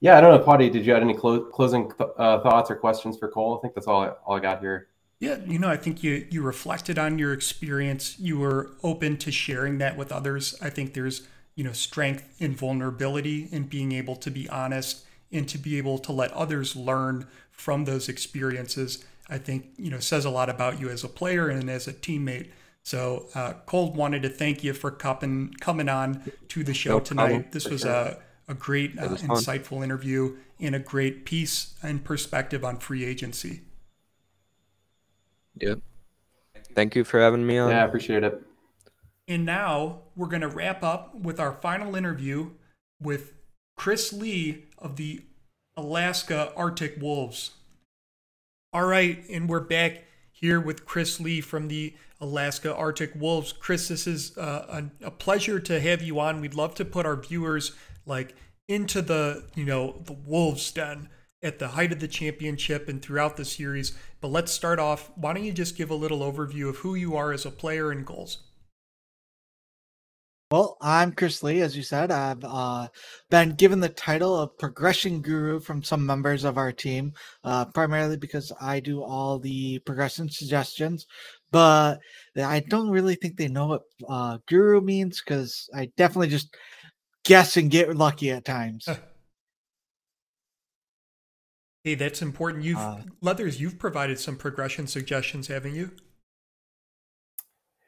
yeah, 0.00 0.18
I 0.18 0.20
don't 0.20 0.36
know, 0.36 0.44
Pawtai. 0.44 0.72
Did 0.72 0.84
you 0.84 0.92
have 0.92 1.02
any 1.02 1.14
clo- 1.14 1.44
closing 1.44 1.88
th- 1.88 2.10
uh, 2.18 2.40
thoughts 2.40 2.68
or 2.68 2.74
questions 2.74 3.16
for 3.16 3.28
Cole? 3.28 3.56
I 3.56 3.62
think 3.62 3.74
that's 3.74 3.86
all 3.86 4.02
I, 4.02 4.08
all 4.26 4.36
I 4.36 4.40
got 4.40 4.58
here. 4.58 4.88
Yeah, 5.18 5.38
you 5.46 5.58
know, 5.58 5.68
I 5.68 5.76
think 5.76 6.02
you 6.02 6.26
you 6.30 6.42
reflected 6.42 6.98
on 6.98 7.18
your 7.18 7.32
experience. 7.32 8.18
You 8.18 8.38
were 8.38 8.72
open 8.82 9.16
to 9.18 9.32
sharing 9.32 9.78
that 9.78 9.96
with 9.96 10.12
others. 10.12 10.54
I 10.60 10.68
think 10.68 10.92
there's 10.92 11.26
you 11.56 11.64
know 11.64 11.72
strength 11.72 12.36
in 12.38 12.54
vulnerability 12.54 13.48
and 13.50 13.68
being 13.68 13.90
able 13.90 14.14
to 14.14 14.30
be 14.30 14.48
honest 14.48 15.04
and 15.32 15.48
to 15.48 15.58
be 15.58 15.76
able 15.76 15.98
to 15.98 16.12
let 16.12 16.30
others 16.32 16.76
learn 16.76 17.26
from 17.50 17.86
those 17.86 18.08
experiences 18.08 19.04
i 19.28 19.36
think 19.36 19.66
you 19.76 19.90
know 19.90 19.98
says 19.98 20.24
a 20.24 20.30
lot 20.30 20.48
about 20.48 20.78
you 20.78 20.88
as 20.88 21.02
a 21.02 21.08
player 21.08 21.48
and 21.48 21.68
as 21.68 21.88
a 21.88 21.92
teammate 21.92 22.50
so 22.84 23.26
uh, 23.34 23.54
cole 23.64 23.92
wanted 23.92 24.22
to 24.22 24.28
thank 24.28 24.62
you 24.62 24.72
for 24.72 24.90
coming 24.90 25.52
coming 25.60 25.88
on 25.88 26.22
to 26.48 26.62
the 26.62 26.74
show 26.74 26.98
no 26.98 27.00
tonight 27.00 27.50
this 27.52 27.66
was 27.66 27.80
sure. 27.80 27.90
a, 27.90 28.18
a 28.48 28.54
great 28.54 28.96
uh, 28.98 29.08
insightful 29.08 29.82
interview 29.82 30.36
and 30.60 30.74
a 30.74 30.78
great 30.78 31.24
piece 31.24 31.74
and 31.82 32.04
perspective 32.04 32.64
on 32.64 32.76
free 32.76 33.04
agency 33.04 33.62
yep 35.56 35.78
thank 36.74 36.94
you 36.94 37.04
for 37.04 37.20
having 37.20 37.46
me 37.46 37.58
on 37.58 37.70
yeah 37.70 37.82
i 37.82 37.86
appreciate 37.86 38.22
it 38.22 38.42
and 39.28 39.44
now 39.44 40.02
we're 40.14 40.28
going 40.28 40.42
to 40.42 40.48
wrap 40.48 40.84
up 40.84 41.14
with 41.14 41.40
our 41.40 41.52
final 41.52 41.96
interview 41.96 42.50
with 43.00 43.34
Chris 43.76 44.12
Lee 44.12 44.66
of 44.78 44.96
the 44.96 45.22
Alaska 45.76 46.52
Arctic 46.56 46.96
Wolves. 47.00 47.52
All 48.72 48.86
right, 48.86 49.24
and 49.28 49.48
we're 49.48 49.60
back 49.60 50.04
here 50.30 50.60
with 50.60 50.86
Chris 50.86 51.18
Lee 51.18 51.40
from 51.40 51.68
the 51.68 51.94
Alaska 52.20 52.74
Arctic 52.74 53.12
Wolves. 53.14 53.52
Chris, 53.52 53.88
this 53.88 54.06
is 54.06 54.36
uh, 54.38 54.84
a, 55.02 55.06
a 55.06 55.10
pleasure 55.10 55.58
to 55.60 55.80
have 55.80 56.02
you 56.02 56.20
on. 56.20 56.40
We'd 56.40 56.54
love 56.54 56.74
to 56.76 56.84
put 56.84 57.04
our 57.04 57.16
viewers 57.16 57.72
like 58.06 58.34
into 58.68 59.02
the 59.02 59.44
you 59.54 59.64
know 59.64 60.02
the 60.04 60.12
Wolves 60.12 60.70
den 60.72 61.08
at 61.42 61.58
the 61.58 61.68
height 61.68 61.92
of 61.92 62.00
the 62.00 62.08
championship 62.08 62.88
and 62.88 63.02
throughout 63.02 63.36
the 63.36 63.44
series. 63.44 63.96
But 64.20 64.28
let's 64.28 64.52
start 64.52 64.78
off. 64.78 65.10
Why 65.16 65.34
don't 65.34 65.44
you 65.44 65.52
just 65.52 65.76
give 65.76 65.90
a 65.90 65.94
little 65.94 66.20
overview 66.20 66.68
of 66.68 66.76
who 66.78 66.94
you 66.94 67.16
are 67.16 67.32
as 67.32 67.46
a 67.46 67.50
player 67.50 67.90
and 67.90 68.06
goals? 68.06 68.38
Well, 70.52 70.76
I'm 70.80 71.10
Chris 71.10 71.42
Lee, 71.42 71.60
as 71.60 71.76
you 71.76 71.82
said. 71.82 72.12
I've 72.12 72.44
uh, 72.44 72.86
been 73.30 73.56
given 73.56 73.80
the 73.80 73.88
title 73.88 74.38
of 74.38 74.56
progression 74.58 75.20
guru 75.20 75.58
from 75.58 75.82
some 75.82 76.06
members 76.06 76.44
of 76.44 76.56
our 76.56 76.70
team, 76.70 77.14
uh, 77.42 77.64
primarily 77.64 78.16
because 78.16 78.52
I 78.60 78.78
do 78.78 79.02
all 79.02 79.40
the 79.40 79.80
progression 79.80 80.30
suggestions. 80.30 81.06
But 81.50 81.98
I 82.36 82.60
don't 82.60 82.90
really 82.90 83.16
think 83.16 83.36
they 83.36 83.48
know 83.48 83.66
what 83.66 83.82
uh, 84.08 84.38
guru 84.46 84.80
means 84.80 85.20
because 85.20 85.68
I 85.74 85.90
definitely 85.96 86.28
just 86.28 86.54
guess 87.24 87.56
and 87.56 87.68
get 87.68 87.96
lucky 87.96 88.30
at 88.30 88.44
times. 88.44 88.88
Hey, 91.86 91.94
that's 91.94 92.20
important. 92.20 92.64
You've 92.64 92.78
uh 92.78 92.98
Leathers, 93.20 93.60
you've 93.60 93.78
provided 93.78 94.18
some 94.18 94.36
progression 94.36 94.88
suggestions, 94.88 95.46
haven't 95.46 95.76
you? 95.76 95.92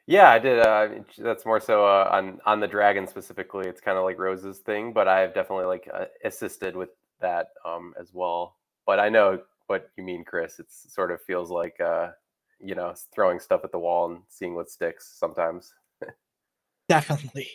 Yeah, 0.07 0.29
I 0.29 0.39
did. 0.39 0.59
Uh, 0.59 0.87
that's 1.17 1.45
more 1.45 1.59
so 1.59 1.85
uh, 1.85 2.09
on 2.09 2.39
on 2.45 2.61
the 2.61 2.67
dragon 2.67 3.05
specifically. 3.05 3.67
It's 3.67 3.81
kind 3.81 3.97
of 3.97 4.05
like 4.05 4.17
Rose's 4.17 4.59
thing, 4.59 4.93
but 4.93 5.09
I've 5.09 5.33
definitely 5.35 5.65
like 5.65 5.87
uh, 5.93 6.05
assisted 6.23 6.77
with 6.77 6.89
that 7.19 7.49
um, 7.65 7.93
as 7.99 8.11
well. 8.13 8.55
But 8.87 8.99
I 8.99 9.09
know 9.09 9.41
what 9.67 9.91
you 9.97 10.03
mean, 10.03 10.23
Chris. 10.23 10.59
It 10.59 10.67
sort 10.71 11.11
of 11.11 11.21
feels 11.21 11.51
like 11.51 11.79
uh, 11.81 12.11
you 12.59 12.75
know 12.75 12.95
throwing 13.13 13.39
stuff 13.39 13.61
at 13.65 13.73
the 13.73 13.79
wall 13.79 14.09
and 14.09 14.21
seeing 14.29 14.55
what 14.55 14.69
sticks 14.69 15.13
sometimes. 15.19 15.73
Definitely. 16.87 17.49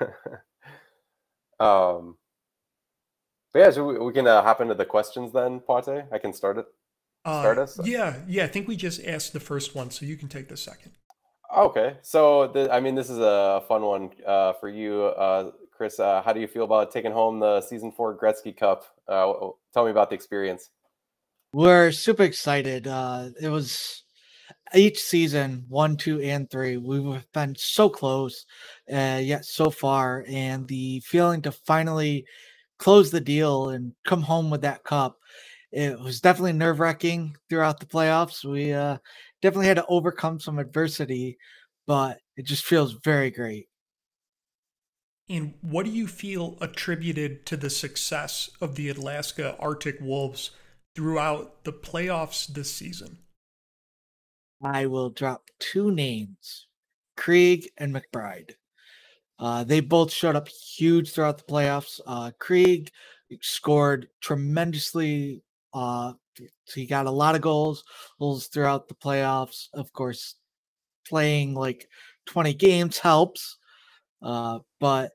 um. 1.60 2.16
But 3.52 3.58
yeah, 3.58 3.70
so 3.70 3.84
we, 3.84 3.98
we 3.98 4.12
can 4.12 4.26
uh, 4.26 4.42
hop 4.42 4.60
into 4.60 4.74
the 4.74 4.84
questions 4.84 5.32
then, 5.32 5.60
Pate. 5.60 6.04
I 6.12 6.18
can 6.18 6.32
start 6.32 6.58
it. 6.58 6.66
Start 7.26 7.58
us. 7.58 7.78
Yeah, 7.84 8.16
yeah. 8.26 8.44
I 8.44 8.46
think 8.46 8.66
we 8.66 8.76
just 8.76 9.04
asked 9.04 9.32
the 9.32 9.40
first 9.40 9.74
one, 9.74 9.90
so 9.90 10.06
you 10.06 10.16
can 10.16 10.28
take 10.28 10.48
the 10.48 10.56
second. 10.56 10.92
Okay, 11.54 11.96
so 12.00 12.46
the, 12.46 12.72
I 12.72 12.80
mean, 12.80 12.94
this 12.94 13.10
is 13.10 13.18
a 13.18 13.62
fun 13.66 13.82
one 13.82 14.10
uh, 14.26 14.52
for 14.54 14.68
you, 14.68 15.02
uh, 15.02 15.50
Chris. 15.70 15.98
Uh, 15.98 16.22
how 16.22 16.32
do 16.32 16.40
you 16.40 16.46
feel 16.46 16.64
about 16.64 16.92
taking 16.92 17.12
home 17.12 17.40
the 17.40 17.60
season 17.60 17.90
four 17.92 18.16
Gretzky 18.16 18.56
Cup? 18.56 18.84
Uh, 19.08 19.32
tell 19.74 19.84
me 19.84 19.90
about 19.90 20.10
the 20.10 20.14
experience. 20.14 20.70
We're 21.52 21.90
super 21.90 22.22
excited. 22.22 22.86
Uh, 22.86 23.30
it 23.40 23.48
was 23.48 24.04
each 24.72 25.00
season, 25.00 25.64
one, 25.68 25.96
two, 25.96 26.20
and 26.20 26.48
three. 26.48 26.76
We've 26.76 27.26
been 27.32 27.56
so 27.58 27.88
close, 27.88 28.46
uh, 28.90 29.20
yet 29.20 29.44
so 29.44 29.70
far, 29.70 30.24
and 30.28 30.68
the 30.68 31.00
feeling 31.00 31.42
to 31.42 31.50
finally 31.50 32.24
close 32.80 33.10
the 33.10 33.20
deal 33.20 33.68
and 33.68 33.92
come 34.04 34.22
home 34.22 34.50
with 34.50 34.62
that 34.62 34.82
cup. 34.82 35.18
It 35.70 36.00
was 36.00 36.20
definitely 36.20 36.54
nerve 36.54 36.80
wracking 36.80 37.36
throughout 37.48 37.78
the 37.78 37.86
playoffs. 37.86 38.44
We 38.44 38.72
uh, 38.72 38.98
definitely 39.42 39.66
had 39.66 39.76
to 39.76 39.86
overcome 39.86 40.40
some 40.40 40.58
adversity, 40.58 41.38
but 41.86 42.18
it 42.36 42.46
just 42.46 42.64
feels 42.64 42.94
very 43.04 43.30
great. 43.30 43.68
And 45.28 45.54
what 45.60 45.84
do 45.84 45.92
you 45.92 46.08
feel 46.08 46.56
attributed 46.60 47.46
to 47.46 47.56
the 47.56 47.70
success 47.70 48.50
of 48.60 48.74
the 48.74 48.88
Alaska 48.88 49.56
Arctic 49.60 49.98
Wolves 50.00 50.50
throughout 50.96 51.62
the 51.62 51.72
playoffs 51.72 52.48
this 52.48 52.74
season? 52.74 53.18
I 54.60 54.86
will 54.86 55.10
drop 55.10 55.44
two 55.60 55.92
names 55.92 56.66
Krieg 57.16 57.68
and 57.78 57.94
McBride. 57.94 58.54
Uh, 59.40 59.64
they 59.64 59.80
both 59.80 60.12
showed 60.12 60.36
up 60.36 60.48
huge 60.48 61.12
throughout 61.12 61.38
the 61.38 61.52
playoffs. 61.52 61.98
Uh, 62.06 62.30
Krieg 62.38 62.90
scored 63.40 64.08
tremendously 64.20 65.42
uh, 65.72 66.12
he 66.74 66.86
got 66.86 67.06
a 67.06 67.10
lot 67.10 67.34
of 67.34 67.40
goals, 67.40 67.84
goals 68.18 68.46
throughout 68.46 68.88
the 68.88 68.94
playoffs. 68.94 69.68
Of 69.74 69.92
course, 69.92 70.36
playing 71.06 71.54
like 71.54 71.88
20 72.26 72.54
games 72.54 72.98
helps. 72.98 73.58
Uh, 74.22 74.60
but 74.78 75.12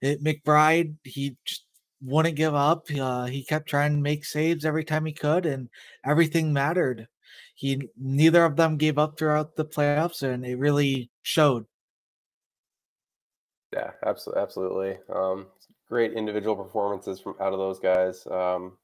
it, 0.00 0.22
McBride, 0.22 0.96
he 1.04 1.36
just 1.44 1.64
wouldn't 2.02 2.36
give 2.36 2.54
up. 2.54 2.86
Uh, 2.90 3.26
he 3.26 3.44
kept 3.44 3.68
trying 3.68 3.94
to 3.94 4.00
make 4.00 4.24
saves 4.24 4.64
every 4.64 4.84
time 4.84 5.06
he 5.06 5.12
could, 5.12 5.46
and 5.46 5.68
everything 6.04 6.52
mattered. 6.52 7.06
He 7.54 7.88
neither 7.98 8.44
of 8.44 8.56
them 8.56 8.76
gave 8.76 8.98
up 8.98 9.18
throughout 9.18 9.56
the 9.56 9.64
playoffs, 9.64 10.22
and 10.22 10.44
it 10.44 10.58
really 10.58 11.10
showed. 11.22 11.66
Yeah, 13.72 13.90
absolutely, 14.04 14.42
absolutely. 14.42 14.98
Um, 15.14 15.46
great 15.88 16.12
individual 16.12 16.56
performances 16.56 17.20
from 17.20 17.34
out 17.40 17.52
of 17.52 17.58
those 17.58 17.78
guys. 17.78 18.26
Um, 18.26 18.78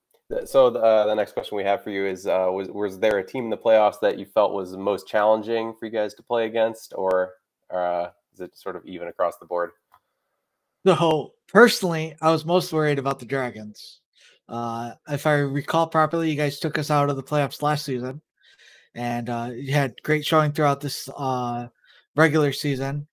so 0.45 0.67
uh, 0.67 1.07
the 1.07 1.15
next 1.15 1.33
question 1.33 1.57
we 1.57 1.65
have 1.65 1.83
for 1.83 1.91
you 1.91 2.07
is: 2.07 2.27
uh, 2.27 2.49
was 2.51 2.69
was 2.69 2.99
there 2.99 3.19
a 3.19 3.27
team 3.27 3.45
in 3.45 3.51
the 3.51 3.57
playoffs 3.57 4.01
that 4.01 4.19
you 4.19 4.27
felt 4.27 4.53
was 4.53 4.77
most 4.77 5.07
challenging 5.07 5.75
for 5.79 5.87
you 5.87 5.93
guys 5.93 6.15
to 6.15 6.23
play 6.23 6.47
against, 6.47 6.93
or 6.97 7.35
uh, 7.73 8.09
is 8.33 8.41
it 8.41 8.57
sort 8.57 8.77
of 8.77 8.85
even 8.85 9.09
across 9.09 9.39
the 9.39 9.47
board? 9.47 9.71
So 10.87 11.33
personally, 11.49 12.17
I 12.23 12.31
was 12.31 12.45
most 12.45 12.73
worried 12.73 12.99
about 12.99 13.19
the 13.19 13.27
Dragons. 13.27 14.01
Uh, 14.49 14.93
if 15.09 15.27
I 15.27 15.35
recall 15.35 15.89
properly, 15.89 16.31
you 16.31 16.37
guys 16.37 16.61
took 16.61 16.79
us 16.79 16.91
out 16.91 17.11
of 17.11 17.17
the 17.17 17.23
playoffs 17.23 17.63
last 17.63 17.85
season, 17.85 18.21
and 18.95 19.29
uh, 19.29 19.51
you 19.53 19.73
had 19.73 19.95
great 20.05 20.25
showing 20.25 20.53
throughout 20.53 20.81
this 20.81 21.09
uh, 21.17 21.67
regular 22.15 22.53
season 22.53 23.07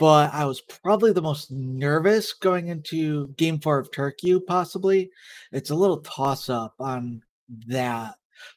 but 0.00 0.32
I 0.32 0.46
was 0.46 0.62
probably 0.62 1.12
the 1.12 1.20
most 1.20 1.52
nervous 1.52 2.32
going 2.32 2.68
into 2.68 3.28
game 3.36 3.60
four 3.60 3.78
of 3.78 3.90
Turku, 3.90 4.40
possibly. 4.44 5.10
It's 5.52 5.68
a 5.68 5.74
little 5.74 5.98
toss 5.98 6.48
up 6.48 6.74
on 6.80 7.20
that. 7.66 8.14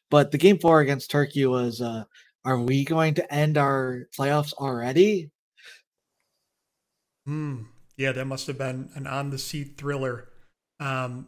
But 0.09 0.31
the 0.31 0.37
game 0.37 0.57
four 0.57 0.79
against 0.79 1.11
Turku 1.11 1.51
was 1.51 1.81
uh, 1.81 2.05
are 2.45 2.59
we 2.59 2.85
going 2.85 3.15
to 3.15 3.33
end 3.33 3.57
our 3.57 4.07
playoffs 4.17 4.53
already? 4.53 5.31
Hmm. 7.25 7.63
Yeah, 7.97 8.13
that 8.13 8.25
must 8.25 8.47
have 8.47 8.57
been 8.57 8.89
an 8.95 9.05
on 9.05 9.29
the 9.29 9.37
seat 9.37 9.77
thriller. 9.77 10.29
Um, 10.79 11.27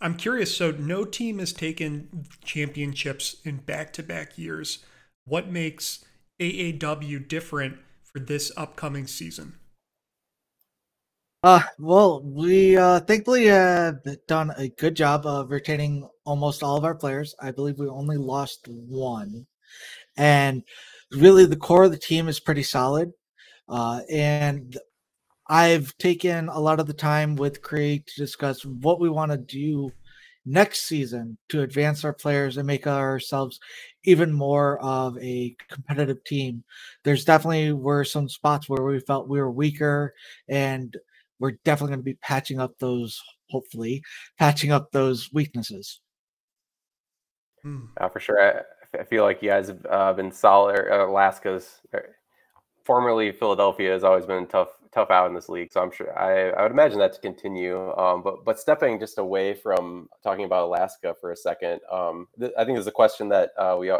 I'm 0.00 0.16
curious. 0.16 0.56
So, 0.56 0.70
no 0.70 1.04
team 1.04 1.40
has 1.40 1.52
taken 1.52 2.24
championships 2.42 3.36
in 3.44 3.58
back 3.58 3.92
to 3.94 4.02
back 4.02 4.38
years. 4.38 4.78
What 5.26 5.50
makes 5.50 6.04
AAW 6.40 7.28
different 7.28 7.76
for 8.12 8.20
this 8.20 8.52
upcoming 8.56 9.06
season? 9.06 9.54
Uh, 11.42 11.62
well, 11.78 12.22
we 12.22 12.76
uh, 12.76 13.00
thankfully 13.00 13.46
have 13.46 13.96
done 14.28 14.52
a 14.56 14.68
good 14.68 14.94
job 14.94 15.26
of 15.26 15.50
retaining 15.50 16.08
almost 16.24 16.62
all 16.62 16.76
of 16.76 16.84
our 16.84 16.94
players. 16.94 17.34
I 17.40 17.50
believe 17.50 17.78
we 17.78 17.88
only 17.88 18.16
lost 18.16 18.68
one, 18.68 19.46
and 20.16 20.62
really 21.10 21.46
the 21.46 21.56
core 21.56 21.84
of 21.84 21.90
the 21.90 21.98
team 21.98 22.28
is 22.28 22.38
pretty 22.38 22.62
solid. 22.62 23.10
Uh, 23.68 24.02
and 24.08 24.76
I've 25.48 25.96
taken 25.98 26.48
a 26.48 26.60
lot 26.60 26.78
of 26.78 26.86
the 26.86 26.92
time 26.92 27.34
with 27.34 27.62
Craig 27.62 28.06
to 28.06 28.20
discuss 28.20 28.64
what 28.64 29.00
we 29.00 29.08
want 29.08 29.32
to 29.32 29.38
do 29.38 29.90
next 30.44 30.82
season 30.82 31.38
to 31.48 31.62
advance 31.62 32.04
our 32.04 32.12
players 32.12 32.56
and 32.56 32.66
make 32.66 32.86
ourselves 32.86 33.58
even 34.04 34.32
more 34.32 34.78
of 34.80 35.16
a 35.18 35.56
competitive 35.68 36.22
team. 36.24 36.64
There's 37.04 37.24
definitely 37.24 37.72
were 37.72 38.04
some 38.04 38.28
spots 38.28 38.68
where 38.68 38.84
we 38.84 39.00
felt 39.00 39.28
we 39.28 39.40
were 39.40 39.50
weaker, 39.50 40.14
and 40.48 40.96
we're 41.38 41.58
definitely 41.64 41.92
going 41.92 42.00
to 42.00 42.04
be 42.04 42.14
patching 42.14 42.60
up 42.60 42.78
those, 42.78 43.20
hopefully, 43.50 44.02
patching 44.38 44.72
up 44.72 44.90
those 44.92 45.32
weaknesses. 45.32 46.00
Hmm. 47.62 47.86
Uh, 47.96 48.08
for 48.08 48.20
sure. 48.20 48.40
I, 48.40 49.00
I, 49.00 49.04
feel 49.04 49.24
like 49.24 49.42
you 49.42 49.50
guys 49.50 49.68
have 49.68 49.86
uh, 49.88 50.12
been 50.12 50.32
solid. 50.32 50.76
Uh, 50.90 51.06
Alaska's, 51.06 51.80
uh, 51.94 51.98
formerly 52.84 53.32
Philadelphia, 53.32 53.92
has 53.92 54.04
always 54.04 54.26
been 54.26 54.46
tough 54.46 54.68
tough 54.92 55.10
out 55.10 55.26
in 55.26 55.34
this 55.34 55.48
league. 55.48 55.72
So 55.72 55.80
I'm 55.80 55.90
sure 55.90 56.16
I, 56.18 56.50
I 56.50 56.62
would 56.62 56.72
imagine 56.72 56.98
that 56.98 57.14
to 57.14 57.20
continue. 57.20 57.92
Um, 57.96 58.22
but 58.22 58.44
but 58.44 58.58
stepping 58.58 58.98
just 58.98 59.18
away 59.18 59.54
from 59.54 60.08
talking 60.22 60.44
about 60.44 60.64
Alaska 60.64 61.14
for 61.20 61.32
a 61.32 61.36
second, 61.36 61.80
um, 61.90 62.28
th- 62.38 62.52
I 62.58 62.64
think 62.64 62.76
there's 62.76 62.86
a 62.86 62.92
question 62.92 63.28
that 63.30 63.50
uh, 63.58 63.76
we 63.78 63.90
uh, 63.90 63.98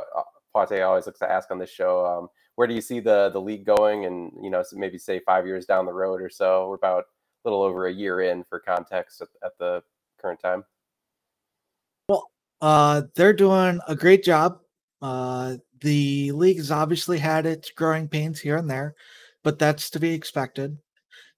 Pate 0.55 0.83
always 0.83 1.07
looks 1.07 1.19
to 1.21 1.31
ask 1.31 1.51
on 1.51 1.59
this 1.59 1.71
show. 1.71 2.05
Um, 2.05 2.29
where 2.57 2.67
do 2.67 2.75
you 2.75 2.81
see 2.81 3.01
the 3.01 3.31
the 3.33 3.41
league 3.41 3.65
going? 3.65 4.05
And 4.05 4.33
you 4.43 4.51
know, 4.51 4.63
maybe 4.73 4.99
say 4.99 5.21
five 5.21 5.47
years 5.47 5.65
down 5.65 5.87
the 5.87 5.93
road 5.93 6.21
or 6.21 6.29
so. 6.29 6.69
We're 6.69 6.75
about 6.75 7.05
a 7.45 7.49
little 7.49 7.63
over 7.63 7.87
a 7.87 7.93
year 7.93 8.21
in 8.21 8.45
for 8.45 8.61
context 8.61 9.23
at, 9.23 9.29
at 9.45 9.59
the 9.59 9.83
current 10.21 10.41
time. 10.41 10.65
Well, 12.09 12.31
uh, 12.61 13.03
they're 13.15 13.33
doing 13.33 13.81
a 13.89 13.97
great 13.97 14.23
job. 14.23 14.61
Uh, 15.01 15.57
the 15.83 16.33
league 16.33 16.57
has 16.57 16.71
obviously 16.71 17.19
had 17.19 17.47
its 17.47 17.71
growing 17.71 18.09
pains 18.09 18.41
here 18.41 18.57
and 18.57 18.71
there 18.71 18.95
but 19.43 19.59
that's 19.59 19.91
to 19.91 20.01
be 20.01 20.13
expected. 20.13 20.77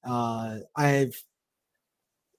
Uh, 0.05 0.59
I've 0.77 1.21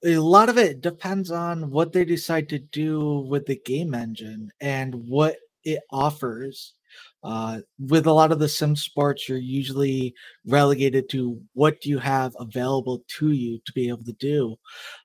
a 0.04 0.18
lot 0.18 0.48
of 0.48 0.58
it 0.58 0.82
depends 0.82 1.30
on 1.30 1.70
what 1.70 1.92
they 1.92 2.04
decide 2.04 2.48
to 2.50 2.58
do 2.58 3.26
with 3.28 3.46
the 3.46 3.60
game 3.64 3.94
engine 3.94 4.50
and 4.60 4.94
what 4.94 5.36
it 5.64 5.80
offers. 5.90 6.74
Uh, 7.24 7.60
with 7.78 8.06
a 8.06 8.12
lot 8.12 8.30
of 8.30 8.38
the 8.38 8.48
sim 8.48 8.76
sports, 8.76 9.28
you're 9.28 9.38
usually 9.38 10.14
relegated 10.46 11.08
to 11.10 11.40
what 11.54 11.84
you 11.84 11.98
have 11.98 12.32
available 12.38 13.02
to 13.08 13.32
you 13.32 13.58
to 13.66 13.72
be 13.72 13.88
able 13.88 14.04
to 14.04 14.12
do. 14.12 14.54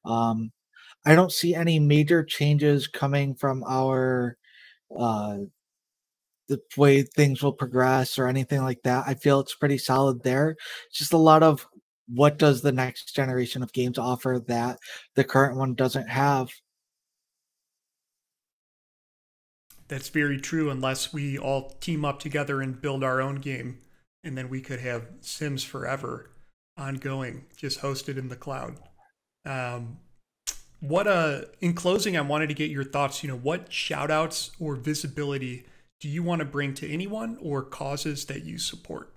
Um, 0.05 0.51
I 1.05 1.15
don't 1.15 1.31
see 1.31 1.55
any 1.55 1.79
major 1.79 2.23
changes 2.23 2.87
coming 2.87 3.33
from 3.33 3.63
our 3.67 4.37
uh, 4.95 5.37
the 6.51 6.61
way 6.75 7.01
things 7.01 7.41
will 7.41 7.53
progress 7.53 8.19
or 8.19 8.27
anything 8.27 8.61
like 8.61 8.81
that. 8.83 9.05
I 9.07 9.13
feel 9.13 9.39
it's 9.39 9.55
pretty 9.55 9.77
solid 9.77 10.21
there. 10.21 10.57
It's 10.89 10.97
just 10.97 11.13
a 11.13 11.17
lot 11.17 11.43
of 11.43 11.65
what 12.09 12.37
does 12.37 12.61
the 12.61 12.73
next 12.73 13.15
generation 13.15 13.63
of 13.63 13.71
games 13.71 13.97
offer 13.97 14.43
that 14.47 14.77
the 15.15 15.23
current 15.23 15.57
one 15.57 15.75
doesn't 15.75 16.09
have. 16.09 16.49
That's 19.87 20.09
very 20.09 20.39
true, 20.39 20.69
unless 20.69 21.13
we 21.13 21.37
all 21.37 21.69
team 21.79 22.03
up 22.03 22.19
together 22.19 22.61
and 22.61 22.81
build 22.81 23.01
our 23.01 23.21
own 23.21 23.35
game, 23.35 23.79
and 24.21 24.37
then 24.37 24.49
we 24.49 24.59
could 24.59 24.81
have 24.81 25.07
Sims 25.21 25.63
forever, 25.63 26.31
ongoing, 26.77 27.45
just 27.55 27.79
hosted 27.79 28.17
in 28.17 28.27
the 28.27 28.35
cloud. 28.35 28.75
Um, 29.45 29.99
what 30.81 31.07
uh 31.07 31.41
in 31.59 31.75
closing 31.75 32.17
i 32.17 32.21
wanted 32.21 32.47
to 32.47 32.55
get 32.55 32.71
your 32.71 32.83
thoughts 32.83 33.21
you 33.21 33.29
know 33.29 33.37
what 33.37 33.71
shout 33.71 34.09
outs 34.09 34.49
or 34.59 34.75
visibility 34.75 35.63
do 36.01 36.09
you 36.09 36.23
want 36.23 36.39
to 36.39 36.45
bring 36.45 36.73
to 36.73 36.91
anyone 36.91 37.37
or 37.41 37.61
causes 37.61 38.25
that 38.25 38.43
you 38.43 38.57
support? 38.57 39.13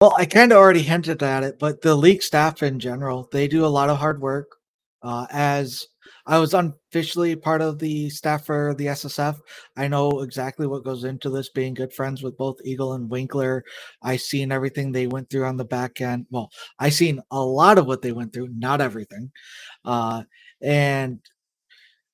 Well, 0.00 0.14
I 0.18 0.26
kind 0.26 0.52
of 0.52 0.58
already 0.58 0.82
hinted 0.82 1.22
at 1.22 1.42
it, 1.42 1.58
but 1.58 1.80
the 1.80 1.94
league 1.94 2.22
staff 2.22 2.62
in 2.62 2.78
general, 2.78 3.28
they 3.32 3.48
do 3.48 3.64
a 3.64 3.66
lot 3.66 3.88
of 3.88 3.96
hard 3.96 4.20
work. 4.20 4.56
Uh, 5.02 5.26
as 5.30 5.86
I 6.26 6.38
was 6.38 6.52
unofficially 6.52 7.34
part 7.34 7.62
of 7.62 7.78
the 7.78 8.10
staff 8.10 8.44
for 8.44 8.74
the 8.74 8.86
SSF, 8.86 9.38
I 9.76 9.88
know 9.88 10.20
exactly 10.20 10.66
what 10.66 10.84
goes 10.84 11.04
into 11.04 11.30
this. 11.30 11.48
Being 11.48 11.72
good 11.72 11.94
friends 11.94 12.22
with 12.22 12.36
both 12.36 12.60
Eagle 12.62 12.92
and 12.92 13.08
Winkler, 13.08 13.64
I 14.02 14.16
seen 14.16 14.52
everything 14.52 14.92
they 14.92 15.06
went 15.06 15.30
through 15.30 15.46
on 15.46 15.56
the 15.56 15.64
back 15.64 16.02
end. 16.02 16.26
Well, 16.30 16.50
I 16.78 16.90
seen 16.90 17.22
a 17.30 17.42
lot 17.42 17.78
of 17.78 17.86
what 17.86 18.02
they 18.02 18.12
went 18.12 18.34
through, 18.34 18.48
not 18.48 18.82
everything. 18.82 19.30
Uh, 19.82 20.24
and 20.60 21.20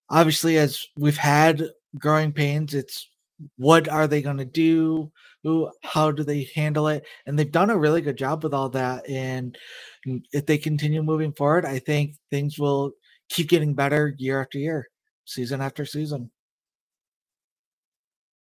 obviously, 0.08 0.58
as 0.58 0.86
we've 0.96 1.16
had 1.16 1.64
growing 1.98 2.32
pains. 2.32 2.74
It's 2.74 3.08
what 3.56 3.88
are 3.88 4.06
they 4.06 4.22
going 4.22 4.38
to 4.38 4.44
do? 4.44 5.10
Who, 5.42 5.70
how 5.82 6.10
do 6.12 6.22
they 6.22 6.48
handle 6.54 6.88
it? 6.88 7.04
And 7.26 7.38
they've 7.38 7.50
done 7.50 7.70
a 7.70 7.78
really 7.78 8.00
good 8.00 8.16
job 8.16 8.44
with 8.44 8.54
all 8.54 8.68
that. 8.70 9.08
And 9.08 9.56
if 10.32 10.46
they 10.46 10.58
continue 10.58 11.02
moving 11.02 11.32
forward, 11.32 11.64
I 11.64 11.78
think 11.78 12.16
things 12.30 12.58
will 12.58 12.92
keep 13.28 13.48
getting 13.48 13.74
better 13.74 14.14
year 14.18 14.40
after 14.40 14.58
year, 14.58 14.88
season 15.24 15.60
after 15.60 15.84
season. 15.84 16.30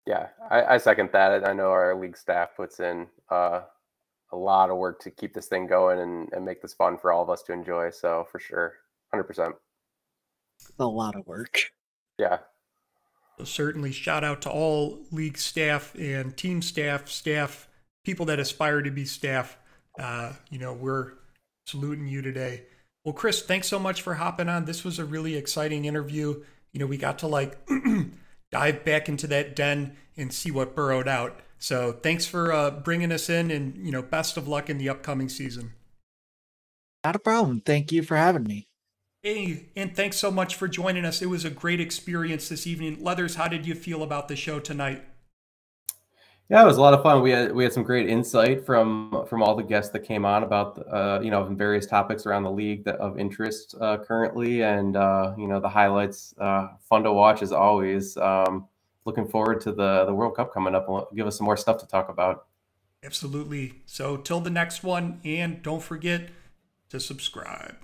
Yeah, 0.05 0.27
I, 0.49 0.63
I 0.63 0.77
second 0.77 1.09
that. 1.13 1.47
I 1.47 1.53
know 1.53 1.69
our 1.69 1.95
league 1.95 2.17
staff 2.17 2.49
puts 2.57 2.79
in 2.79 3.07
uh, 3.29 3.61
a 4.31 4.35
lot 4.35 4.69
of 4.69 4.77
work 4.77 4.99
to 5.01 5.11
keep 5.11 5.33
this 5.33 5.47
thing 5.47 5.67
going 5.67 5.99
and, 5.99 6.27
and 6.33 6.43
make 6.43 6.61
this 6.61 6.73
fun 6.73 6.97
for 6.97 7.11
all 7.11 7.21
of 7.21 7.29
us 7.29 7.43
to 7.43 7.53
enjoy. 7.53 7.91
So 7.91 8.27
for 8.31 8.39
sure, 8.39 8.73
hundred 9.11 9.25
percent. 9.25 9.55
A 10.79 10.85
lot 10.85 11.15
of 11.15 11.25
work. 11.27 11.59
Yeah, 12.17 12.37
so 12.37 12.60
certainly 13.45 13.91
shout 13.91 14.23
out 14.23 14.41
to 14.43 14.49
all 14.49 14.99
league 15.11 15.37
staff 15.37 15.93
and 15.95 16.35
team 16.35 16.61
staff, 16.61 17.07
staff, 17.07 17.67
people 18.03 18.25
that 18.27 18.39
aspire 18.39 18.81
to 18.81 18.91
be 18.91 19.05
staff. 19.05 19.57
Uh, 19.99 20.33
you 20.49 20.59
know, 20.59 20.73
we're 20.73 21.13
saluting 21.65 22.07
you 22.07 22.21
today. 22.21 22.63
Well, 23.03 23.13
Chris, 23.13 23.41
thanks 23.41 23.67
so 23.67 23.79
much 23.79 24.01
for 24.01 24.15
hopping 24.15 24.49
on. 24.49 24.65
This 24.65 24.83
was 24.83 24.99
a 24.99 25.05
really 25.05 25.35
exciting 25.35 25.85
interview. 25.85 26.43
You 26.71 26.79
know, 26.79 26.85
we 26.85 26.97
got 26.97 27.19
to 27.19 27.27
like 27.27 27.57
dive 28.51 28.85
back 28.85 29.09
into 29.09 29.27
that 29.27 29.55
den 29.55 29.95
and 30.15 30.33
see 30.33 30.51
what 30.51 30.75
burrowed 30.75 31.07
out. 31.07 31.39
So 31.57 31.91
thanks 31.91 32.25
for 32.25 32.51
uh, 32.51 32.71
bringing 32.71 33.11
us 33.11 33.29
in 33.29 33.51
and, 33.51 33.77
you 33.85 33.91
know, 33.91 34.01
best 34.01 34.37
of 34.37 34.47
luck 34.47 34.69
in 34.69 34.77
the 34.77 34.89
upcoming 34.89 35.29
season. 35.29 35.73
Not 37.03 37.15
a 37.15 37.19
problem. 37.19 37.61
Thank 37.61 37.91
you 37.91 38.03
for 38.03 38.17
having 38.17 38.43
me. 38.43 38.67
Hey, 39.23 39.67
and 39.75 39.95
thanks 39.95 40.17
so 40.17 40.31
much 40.31 40.55
for 40.55 40.67
joining 40.67 41.05
us. 41.05 41.21
It 41.21 41.29
was 41.29 41.45
a 41.45 41.51
great 41.51 41.79
experience 41.79 42.49
this 42.49 42.65
evening. 42.65 43.03
Leathers, 43.03 43.35
how 43.35 43.47
did 43.47 43.67
you 43.67 43.75
feel 43.75 44.01
about 44.01 44.27
the 44.27 44.35
show 44.35 44.59
tonight? 44.59 45.03
Yeah, 46.49 46.63
it 46.63 46.65
was 46.65 46.77
a 46.77 46.81
lot 46.81 46.95
of 46.95 47.03
fun. 47.03 47.21
We 47.21 47.29
had 47.29 47.53
we 47.53 47.63
had 47.63 47.71
some 47.71 47.83
great 47.83 48.09
insight 48.09 48.65
from 48.65 49.25
from 49.29 49.43
all 49.43 49.55
the 49.55 49.61
guests 49.61 49.91
that 49.91 49.99
came 49.99 50.25
on 50.25 50.41
about 50.41 50.83
uh, 50.91 51.19
you 51.21 51.29
know 51.29 51.43
various 51.43 51.85
topics 51.85 52.25
around 52.25 52.43
the 52.43 52.51
league 52.51 52.83
that 52.85 52.95
of 52.95 53.19
interest 53.19 53.75
uh, 53.79 53.97
currently, 53.99 54.63
and 54.63 54.97
uh, 54.97 55.35
you 55.37 55.47
know 55.47 55.59
the 55.59 55.69
highlights. 55.69 56.33
Uh, 56.39 56.69
fun 56.89 57.03
to 57.03 57.13
watch 57.13 57.43
as 57.43 57.51
always. 57.51 58.17
Um, 58.17 58.67
looking 59.05 59.27
forward 59.27 59.61
to 59.61 59.71
the 59.71 60.05
the 60.05 60.13
World 60.15 60.35
Cup 60.35 60.51
coming 60.51 60.73
up. 60.73 60.89
We'll 60.89 61.07
give 61.15 61.27
us 61.27 61.37
some 61.37 61.45
more 61.45 61.57
stuff 61.57 61.77
to 61.77 61.87
talk 61.87 62.09
about. 62.09 62.47
Absolutely. 63.03 63.83
So 63.85 64.17
till 64.17 64.39
the 64.41 64.49
next 64.49 64.83
one, 64.83 65.21
and 65.23 65.61
don't 65.61 65.83
forget 65.83 66.29
to 66.89 66.99
subscribe. 66.99 67.75